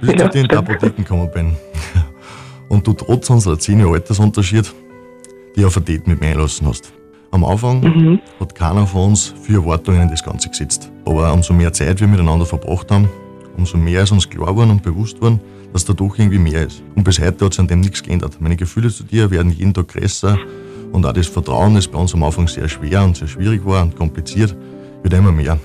Bis 0.00 0.10
ich 0.10 0.18
Ja, 0.20 0.26
zu 0.30 0.38
dir 0.38 0.42
in 0.42 0.48
die 0.48 0.56
Apotheken 0.56 1.02
gekommen 1.02 1.30
bin. 1.32 1.56
Und 2.68 2.86
du 2.86 2.92
trotz 2.94 3.30
unserer 3.30 3.58
10 3.58 3.80
Jahre 3.80 3.94
Altersunterschied 3.94 4.72
die 5.56 5.64
auf 5.64 5.76
ein 5.78 5.84
Date 5.86 6.06
mit 6.06 6.20
mir 6.20 6.26
einlassen 6.28 6.66
hast. 6.68 6.92
Am 7.30 7.42
Anfang 7.44 7.80
Mhm. 7.80 8.20
hat 8.40 8.54
keiner 8.54 8.86
von 8.86 9.06
uns 9.10 9.32
viel 9.42 9.56
Erwartungen 9.56 10.02
in 10.02 10.10
das 10.10 10.22
Ganze 10.22 10.48
gesetzt. 10.50 10.90
Aber 11.06 11.32
umso 11.32 11.54
mehr 11.54 11.72
Zeit 11.72 11.98
wir 12.00 12.06
miteinander 12.06 12.44
verbracht 12.44 12.90
haben, 12.90 13.08
umso 13.56 13.76
mehr 13.76 14.02
ist 14.02 14.12
uns 14.12 14.28
klar 14.28 14.48
geworden 14.48 14.70
und 14.70 14.82
bewusst 14.82 15.20
worden, 15.20 15.40
dass 15.72 15.84
da 15.84 15.92
doch 15.92 16.18
irgendwie 16.18 16.38
mehr 16.38 16.66
ist. 16.66 16.82
Und 16.94 17.04
bis 17.04 17.18
heute 17.20 17.44
hat 17.44 17.52
sich 17.52 17.60
an 17.60 17.68
dem 17.68 17.80
nichts 17.80 18.02
geändert. 18.02 18.36
Meine 18.40 18.56
Gefühle 18.56 18.88
zu 18.88 19.04
dir 19.04 19.30
werden 19.30 19.52
jeden 19.52 19.74
Tag 19.74 19.88
größer 19.88 20.38
und 20.92 21.04
auch 21.04 21.12
das 21.12 21.26
Vertrauen, 21.26 21.74
das 21.74 21.88
bei 21.88 21.98
uns 21.98 22.14
am 22.14 22.22
Anfang 22.22 22.48
sehr 22.48 22.68
schwer 22.68 23.04
und 23.04 23.16
sehr 23.16 23.28
schwierig 23.28 23.64
war 23.64 23.82
und 23.82 23.96
kompliziert, 23.96 24.56
wird 25.02 25.14
immer 25.14 25.32
mehr. 25.32 25.58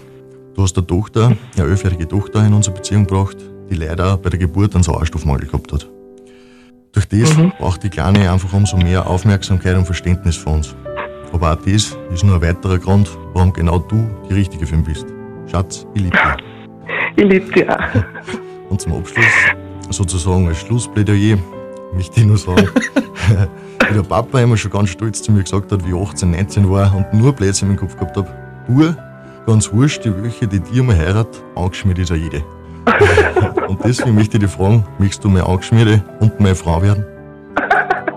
Du 0.56 0.64
hast 0.64 0.78
eine 0.78 0.88
Tochter, 0.88 1.36
eine 1.58 1.68
elfjährige 1.70 2.08
Tochter 2.08 2.46
in 2.46 2.54
unsere 2.54 2.76
Beziehung 2.76 3.06
gebracht, 3.06 3.38
die 3.70 3.76
leider 3.76 4.18
bei 4.18 4.30
der 4.30 4.40
Geburt 4.40 4.76
einen 4.76 4.84
Sauerstoffmangel 4.84 5.48
gehabt 5.48 5.72
hat. 5.72 5.88
das 6.94 7.08
braucht 7.58 7.84
die 7.84 7.90
Kleine 7.90 8.32
einfach 8.32 8.52
umso 8.54 8.78
mehr 8.78 9.08
Aufmerksamkeit 9.08 9.78
und 9.78 9.86
Verständnis 9.86 10.36
von 10.36 10.56
uns. 10.56 10.76
Aber 11.32 11.54
auch 11.54 11.56
das 11.56 11.98
ist 12.14 12.24
nur 12.24 12.36
ein 12.36 12.42
weiterer 12.42 12.78
Grund, 12.78 13.10
warum 13.34 13.54
genau 13.54 13.80
du 13.80 14.10
die 14.30 14.34
Richtige 14.34 14.68
für 14.68 14.76
ihn 14.76 14.84
bist. 14.84 15.06
Schatz, 15.50 15.86
ich 15.94 16.02
liebe 16.02 16.18
dich. 16.18 16.51
Ich 17.16 17.24
liebe 17.24 17.52
dich 17.52 17.70
auch. 17.70 17.78
Und 18.70 18.82
zum 18.82 18.94
Abschluss, 18.94 19.26
sozusagen 19.90 20.48
als 20.48 20.60
Schlussplädoyer, 20.60 21.38
möchte 21.94 22.22
ich 22.22 22.26
nur 22.26 22.38
sagen, 22.38 22.68
wie 23.90 23.94
der 23.94 24.04
Papa 24.04 24.40
immer 24.40 24.58
schon 24.58 24.72
ganz 24.72 24.90
stolz 24.90 25.22
zu 25.22 25.32
mir 25.32 25.44
gesagt 25.44 25.72
hat, 25.72 25.86
wie 25.86 25.90
ich 25.90 26.10
18, 26.10 26.32
19 26.32 26.70
war 26.70 26.96
und 26.96 27.14
nur 27.14 27.34
Blödsinn 27.34 27.72
im 27.72 27.76
Kopf 27.78 27.96
gehabt 27.96 28.16
habe. 28.18 28.28
Bur, 28.68 28.96
ganz 29.46 29.72
wurscht, 29.74 30.06
die 30.06 30.24
welche, 30.24 30.48
die 30.48 30.60
dir 30.60 30.84
mal 30.84 30.96
heiratet, 30.96 31.44
angeschmiert 31.56 32.00
ist 32.00 32.10
ja 32.10 32.16
jede. 32.16 32.44
und 33.68 33.84
deswegen 33.84 34.16
möchte 34.16 34.38
ich 34.38 34.44
dich 34.44 34.52
fragen, 34.52 34.86
möchtest 34.98 35.24
du 35.24 35.30
meine 35.30 35.46
Angeschmierte 35.46 36.02
und 36.20 36.40
meine 36.40 36.56
Frau 36.56 36.82
werden? 36.82 37.06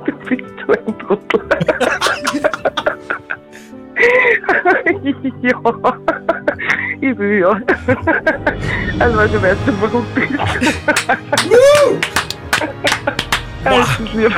Du 0.06 0.12
bist 0.28 0.44
so 0.66 0.72
ein 0.72 0.98
Trottel. 0.98 1.40
ja, 5.42 5.60
ich 7.11 7.18
will 7.18 7.40
ja. 7.40 7.50
Also, 8.99 9.16
weil 9.16 9.28
du 9.28 9.42
weißt, 9.42 9.58
du 9.66 9.73
warum 9.80 10.06
bist. 10.14 10.32
Alles 13.64 13.99
lieb. 14.14 14.32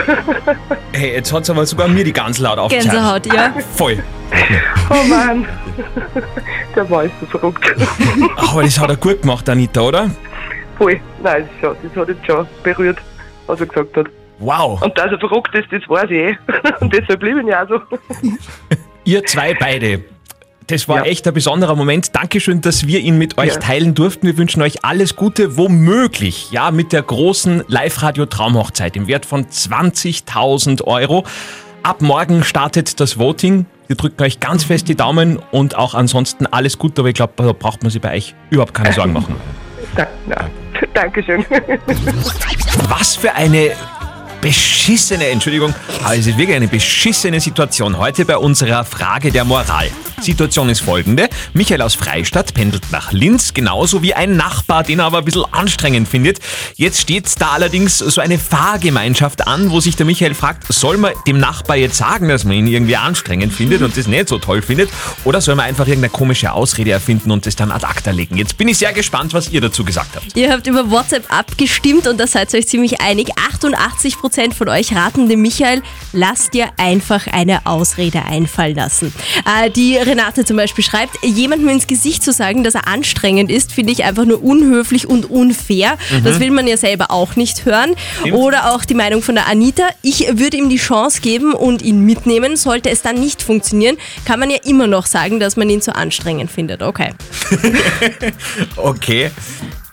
Hey, 0.93 1.13
jetzt 1.15 1.33
hat's 1.33 1.51
aber 1.51 1.67
sogar 1.67 1.89
mir 1.89 2.05
die 2.05 2.13
ganz 2.13 2.39
laut 2.39 2.59
aufgezeichnet. 2.59 2.93
Gänsehaut, 2.93 3.27
ja. 3.27 3.53
Voll. 3.75 4.03
Oh 4.89 5.07
Mann. 5.09 5.47
Der 6.75 6.89
war 6.89 7.05
ist 7.05 7.13
so 7.21 7.27
verrückt. 7.27 7.75
Aber 8.37 8.63
das 8.63 8.81
hat 8.81 8.89
er 8.89 8.97
gut 8.97 9.23
gemacht, 9.23 9.49
Anita, 9.49 9.81
oder? 9.81 10.11
Voll. 10.79 11.01
Nein, 11.23 11.49
das, 11.49 11.61
schon, 11.61 11.77
das 11.83 11.97
hat 11.97 12.09
jetzt 12.09 12.27
schon 12.27 12.47
berührt, 12.63 12.99
was 13.47 13.61
er 13.61 13.67
gesagt 13.67 13.97
hat. 13.97 14.07
Wow. 14.39 14.81
Und 14.83 14.97
dass 14.97 15.11
er 15.11 15.19
verrückt 15.19 15.55
ist, 15.55 15.73
das 15.73 15.89
weiß 15.89 16.11
ich 16.11 16.19
eh. 16.19 16.39
Und 16.81 16.93
deshalb 16.93 17.21
blieb 17.21 17.37
ich 17.39 17.47
ja 17.47 17.67
so. 17.67 17.81
Ihr 19.05 19.25
zwei 19.25 19.55
beide. 19.55 20.05
Das 20.69 20.89
war 20.89 21.07
echt 21.07 21.27
ein 21.29 21.35
besonderer 21.35 21.77
Moment. 21.77 22.15
Dankeschön, 22.17 22.61
dass 22.61 22.87
wir 22.89 22.99
ihn 23.01 23.19
mit 23.19 23.39
euch 23.39 23.55
Ja. 23.55 23.61
teilen 23.61 23.95
durften. 23.95 24.27
Wir 24.27 24.37
wünschen 24.37 24.63
euch 24.63 24.85
alles 24.85 25.15
Gute, 25.15 25.57
womöglich, 25.57 26.51
ja, 26.51 26.73
mit 26.73 26.93
der 26.93 27.03
großen 27.03 27.63
Live-Radio-Traumhochzeit 27.69 28.97
im 28.97 29.07
Wert 29.07 29.27
von 29.27 29.47
20.000 29.49 30.83
Euro. 30.83 31.25
Ab 31.85 32.03
morgen 32.03 32.43
startet 32.43 32.99
das 32.99 33.17
Voting. 33.17 33.67
Wir 33.87 33.95
drücken 33.95 34.21
euch 34.25 34.41
ganz 34.41 34.65
fest 34.65 34.89
die 34.89 34.97
Daumen 34.97 35.39
und 35.53 35.77
auch 35.77 35.95
ansonsten 35.95 36.47
alles 36.47 36.79
Gute, 36.79 37.03
aber 37.03 37.09
ich 37.11 37.15
glaube, 37.15 37.35
da 37.37 37.53
braucht 37.53 37.83
man 37.85 37.91
sich 37.93 38.01
bei 38.03 38.15
euch 38.17 38.35
überhaupt 38.51 38.75
keine 38.75 38.93
Sorgen 38.93 39.13
machen. 39.13 39.37
Dankeschön. 40.95 41.45
Was 42.89 43.15
für 43.15 43.33
eine 43.35 43.71
beschissene, 44.47 45.27
Entschuldigung, 45.27 45.75
aber 46.05 46.15
es 46.15 46.29
ist 46.29 46.39
wirklich 46.39 46.55
eine 46.55 46.69
beschissene 46.69 47.41
Situation 47.41 47.99
heute 47.99 48.25
bei 48.25 48.37
unserer 48.37 48.85
Frage 48.85 49.33
der 49.33 49.45
Moral. 49.45 49.91
Situation 50.21 50.69
ist 50.69 50.81
folgende. 50.81 51.29
Michael 51.53 51.83
aus 51.83 51.95
Freistadt 51.95 52.55
pendelt 52.55 52.91
nach 52.91 53.13
Linz, 53.13 53.53
genauso 53.55 54.03
wie 54.03 54.15
ein 54.15 54.37
Nachbar, 54.37 54.83
den 54.83 55.01
er 55.01 55.07
aber 55.07 55.19
ein 55.19 55.25
bisschen 55.25 55.45
anstrengend 55.53 56.09
findet. 56.09 56.39
Jetzt 56.77 57.01
steht 57.01 57.27
da 57.39 57.51
allerdings 57.51 57.99
so 57.99 58.21
eine 58.21 58.39
Fahrgemeinschaft 58.39 59.47
an, 59.47 59.71
wo 59.71 59.81
sich 59.81 59.97
der 59.97 60.07
Michael 60.07 60.35
fragt, 60.35 60.73
soll 60.73 60.97
man 60.97 61.13
dem 61.27 61.39
Nachbar 61.39 61.77
jetzt 61.77 61.97
sagen, 61.97 62.29
dass 62.29 62.45
man 62.45 62.55
ihn 62.55 62.67
irgendwie 62.67 62.97
anstrengend 62.97 63.53
findet 63.53 63.83
und 63.83 63.97
das 63.97 64.07
nicht 64.07 64.29
so 64.29 64.39
toll 64.39 64.63
findet, 64.63 64.91
oder 65.25 65.41
soll 65.41 65.55
man 65.55 65.67
einfach 65.67 65.87
irgendeine 65.87 66.11
komische 66.11 66.53
Ausrede 66.53 66.93
erfinden 66.93 67.31
und 67.31 67.47
das 67.47 67.57
dann 67.57 67.71
ad 67.71 67.85
acta 67.85 68.11
legen? 68.11 68.37
Jetzt 68.37 68.57
bin 68.57 68.69
ich 68.69 68.79
sehr 68.79 68.93
gespannt, 68.93 69.35
was 69.35 69.51
ihr 69.51 69.61
dazu 69.61 69.85
gesagt 69.85 70.17
habt. 70.17 70.37
Ihr 70.37 70.51
habt 70.53 70.67
über 70.67 70.91
WhatsApp 70.91 71.25
abgestimmt 71.33 72.07
und 72.07 72.19
da 72.19 72.27
seid 72.27 72.53
ihr 72.55 72.61
euch 72.61 72.69
ziemlich 72.69 73.01
einig. 73.01 73.31
88% 73.53 74.36
von 74.55 74.69
euch 74.69 74.95
raten 74.95 75.29
dem 75.29 75.43
Michael, 75.43 75.83
lasst 76.13 76.55
dir 76.55 76.69
einfach 76.77 77.27
eine 77.27 77.67
Ausrede 77.67 78.25
einfallen 78.25 78.77
lassen. 78.77 79.13
Äh, 79.45 79.71
die 79.71 79.97
Renate 79.97 80.45
zum 80.45 80.57
Beispiel 80.57 80.85
schreibt, 80.85 81.23
jemandem 81.23 81.69
ins 81.69 81.87
Gesicht 81.87 82.23
zu 82.23 82.33
sagen, 82.33 82.65
dass 82.65 82.75
er 82.75 82.87
anstrengend 82.87 83.51
ist, 83.51 83.73
finde 83.73 83.93
ich 83.93 84.05
einfach 84.05 84.25
nur 84.25 84.43
unhöflich 84.43 85.09
und 85.09 85.31
unfair. 85.31 85.99
Mhm. 86.11 86.25
Das 86.25 86.41
will 86.41 86.51
man 86.51 86.67
ja 86.67 86.77
selber 86.77 87.11
auch 87.11 87.37
nicht 87.37 87.65
hören. 87.65 87.95
Stimmt. 88.21 88.37
Oder 88.37 88.75
auch 88.75 88.85
die 88.85 88.95
Meinung 88.95 89.23
von 89.23 89.35
der 89.35 89.47
Anita, 89.47 89.85
ich 90.03 90.27
würde 90.39 90.57
ihm 90.57 90.69
die 90.69 90.77
Chance 90.77 91.21
geben 91.21 91.53
und 91.53 91.83
ihn 91.83 92.01
mitnehmen. 92.01 92.57
Sollte 92.57 92.91
es 92.91 93.03
dann 93.03 93.19
nicht 93.19 93.43
funktionieren, 93.43 93.97
kann 94.25 94.41
man 94.41 94.51
ja 94.51 94.59
immer 94.65 94.87
noch 94.87 95.07
sagen, 95.07 95.41
dass 95.41 95.57
man 95.57 95.69
ihn 95.71 95.81
zu 95.81 95.95
anstrengend 95.95 96.51
findet. 96.51 96.83
Okay. 96.83 97.13
Okay. 98.77 99.31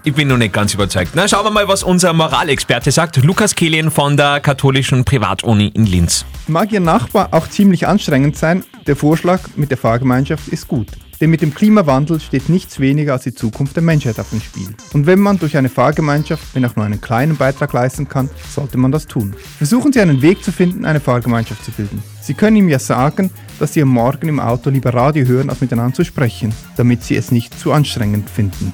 Ich 0.06 0.14
bin 0.14 0.28
noch 0.28 0.38
nicht 0.38 0.52
ganz 0.52 0.74
überzeugt. 0.74 1.12
Na, 1.16 1.30
schauen 1.30 1.46
wir 1.46 1.52
mal, 1.52 1.70
was 1.70 1.82
unser 1.82 2.12
Moralexperte 2.12 2.92
sagt. 2.92 3.24
Lukas 3.24 3.56
Kehlin 3.56 3.90
von 3.90 4.18
der 4.18 4.42
katholischen 4.42 5.06
Privatuni 5.06 5.68
in 5.68 5.86
Linz. 5.86 6.26
Mag 6.48 6.74
Ihr 6.74 6.82
Nachbar 6.82 7.30
auch 7.32 7.48
ziemlich 7.48 7.88
anstrengend 7.88 8.36
sein, 8.36 8.66
der 8.86 8.98
Vorschlag 8.98 9.40
mit 9.56 9.72
der 9.72 9.78
Fahrgemeinschaft 9.78 10.50
ist 10.50 10.68
gut. 10.68 10.88
Denn 11.22 11.30
mit 11.30 11.42
dem 11.42 11.54
Klimawandel 11.54 12.20
steht 12.20 12.50
nichts 12.50 12.82
weniger 12.82 13.14
als 13.14 13.24
die 13.24 13.34
Zukunft 13.34 13.78
der 13.78 13.84
Menschheit 13.84 14.20
auf 14.20 14.32
dem 14.32 14.42
Spiel. 14.42 14.68
Und 14.92 15.06
wenn 15.06 15.20
man 15.20 15.40
durch 15.40 15.56
eine 15.56 15.70
Fahrgemeinschaft, 15.70 16.44
wenn 16.54 16.66
auch 16.66 16.76
nur 16.76 16.84
einen 16.84 17.00
kleinen 17.00 17.38
Beitrag 17.38 17.72
leisten 17.72 18.10
kann, 18.10 18.30
sollte 18.54 18.78
man 18.78 18.92
das 18.92 19.08
tun. 19.08 19.34
Versuchen 19.58 19.94
Sie 19.94 20.02
einen 20.02 20.22
Weg 20.22 20.44
zu 20.44 20.52
finden, 20.52 20.84
eine 20.84 21.00
Fahrgemeinschaft 21.00 21.64
zu 21.64 21.72
bilden. 21.72 22.04
Sie 22.22 22.34
können 22.34 22.58
ihm 22.58 22.68
ja 22.68 22.80
sagen, 22.80 23.32
dass 23.58 23.72
Sie 23.72 23.82
am 23.82 23.88
Morgen 23.88 24.28
im 24.28 24.42
Auto 24.42 24.70
lieber 24.70 24.94
Radio 24.94 25.26
hören, 25.26 25.50
als 25.50 25.62
miteinander 25.62 25.96
zu 25.96 26.04
sprechen, 26.04 26.54
damit 26.76 27.06
Sie 27.06 27.16
es 27.16 27.32
nicht 27.32 27.58
zu 27.58 27.72
anstrengend 27.72 28.30
finden. 28.30 28.74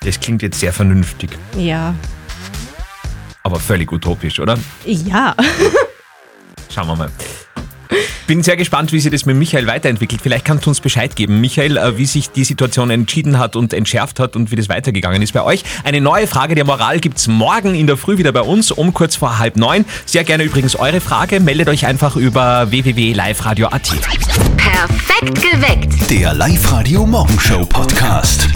Das 0.00 0.18
klingt 0.18 0.42
jetzt 0.42 0.58
sehr 0.60 0.72
vernünftig, 0.72 1.30
Ja. 1.56 1.94
aber 3.42 3.60
völlig 3.60 3.92
utopisch, 3.92 4.40
oder? 4.40 4.56
Ja. 4.86 5.34
Schauen 6.74 6.86
wir 6.88 6.96
mal. 6.96 7.10
Bin 8.26 8.44
sehr 8.44 8.56
gespannt, 8.56 8.92
wie 8.92 9.00
sich 9.00 9.10
das 9.10 9.26
mit 9.26 9.34
Michael 9.36 9.66
weiterentwickelt. 9.66 10.22
Vielleicht 10.22 10.44
kannst 10.44 10.64
du 10.64 10.70
uns 10.70 10.80
Bescheid 10.80 11.16
geben, 11.16 11.40
Michael, 11.40 11.76
äh, 11.76 11.98
wie 11.98 12.06
sich 12.06 12.30
die 12.30 12.44
Situation 12.44 12.88
entschieden 12.90 13.38
hat 13.40 13.56
und 13.56 13.72
entschärft 13.74 14.20
hat 14.20 14.36
und 14.36 14.52
wie 14.52 14.56
das 14.56 14.68
weitergegangen 14.68 15.20
ist 15.20 15.32
bei 15.32 15.42
euch. 15.42 15.64
Eine 15.82 16.00
neue 16.00 16.28
Frage 16.28 16.54
der 16.54 16.64
Moral 16.64 17.00
gibt's 17.00 17.26
morgen 17.26 17.74
in 17.74 17.88
der 17.88 17.96
Früh 17.96 18.18
wieder 18.18 18.30
bei 18.30 18.42
uns 18.42 18.70
um 18.70 18.94
kurz 18.94 19.16
vor 19.16 19.38
halb 19.40 19.56
neun. 19.56 19.84
Sehr 20.06 20.22
gerne 20.22 20.44
übrigens 20.44 20.76
eure 20.76 21.00
Frage. 21.00 21.40
Meldet 21.40 21.68
euch 21.68 21.86
einfach 21.86 22.14
über 22.14 22.70
www.liveradio.at. 22.70 23.90
Perfekt 24.56 25.42
geweckt. 25.42 26.08
Der 26.10 26.32
Live-Radio 26.32 27.04
Morgenshow 27.04 27.66
Podcast. 27.66 28.48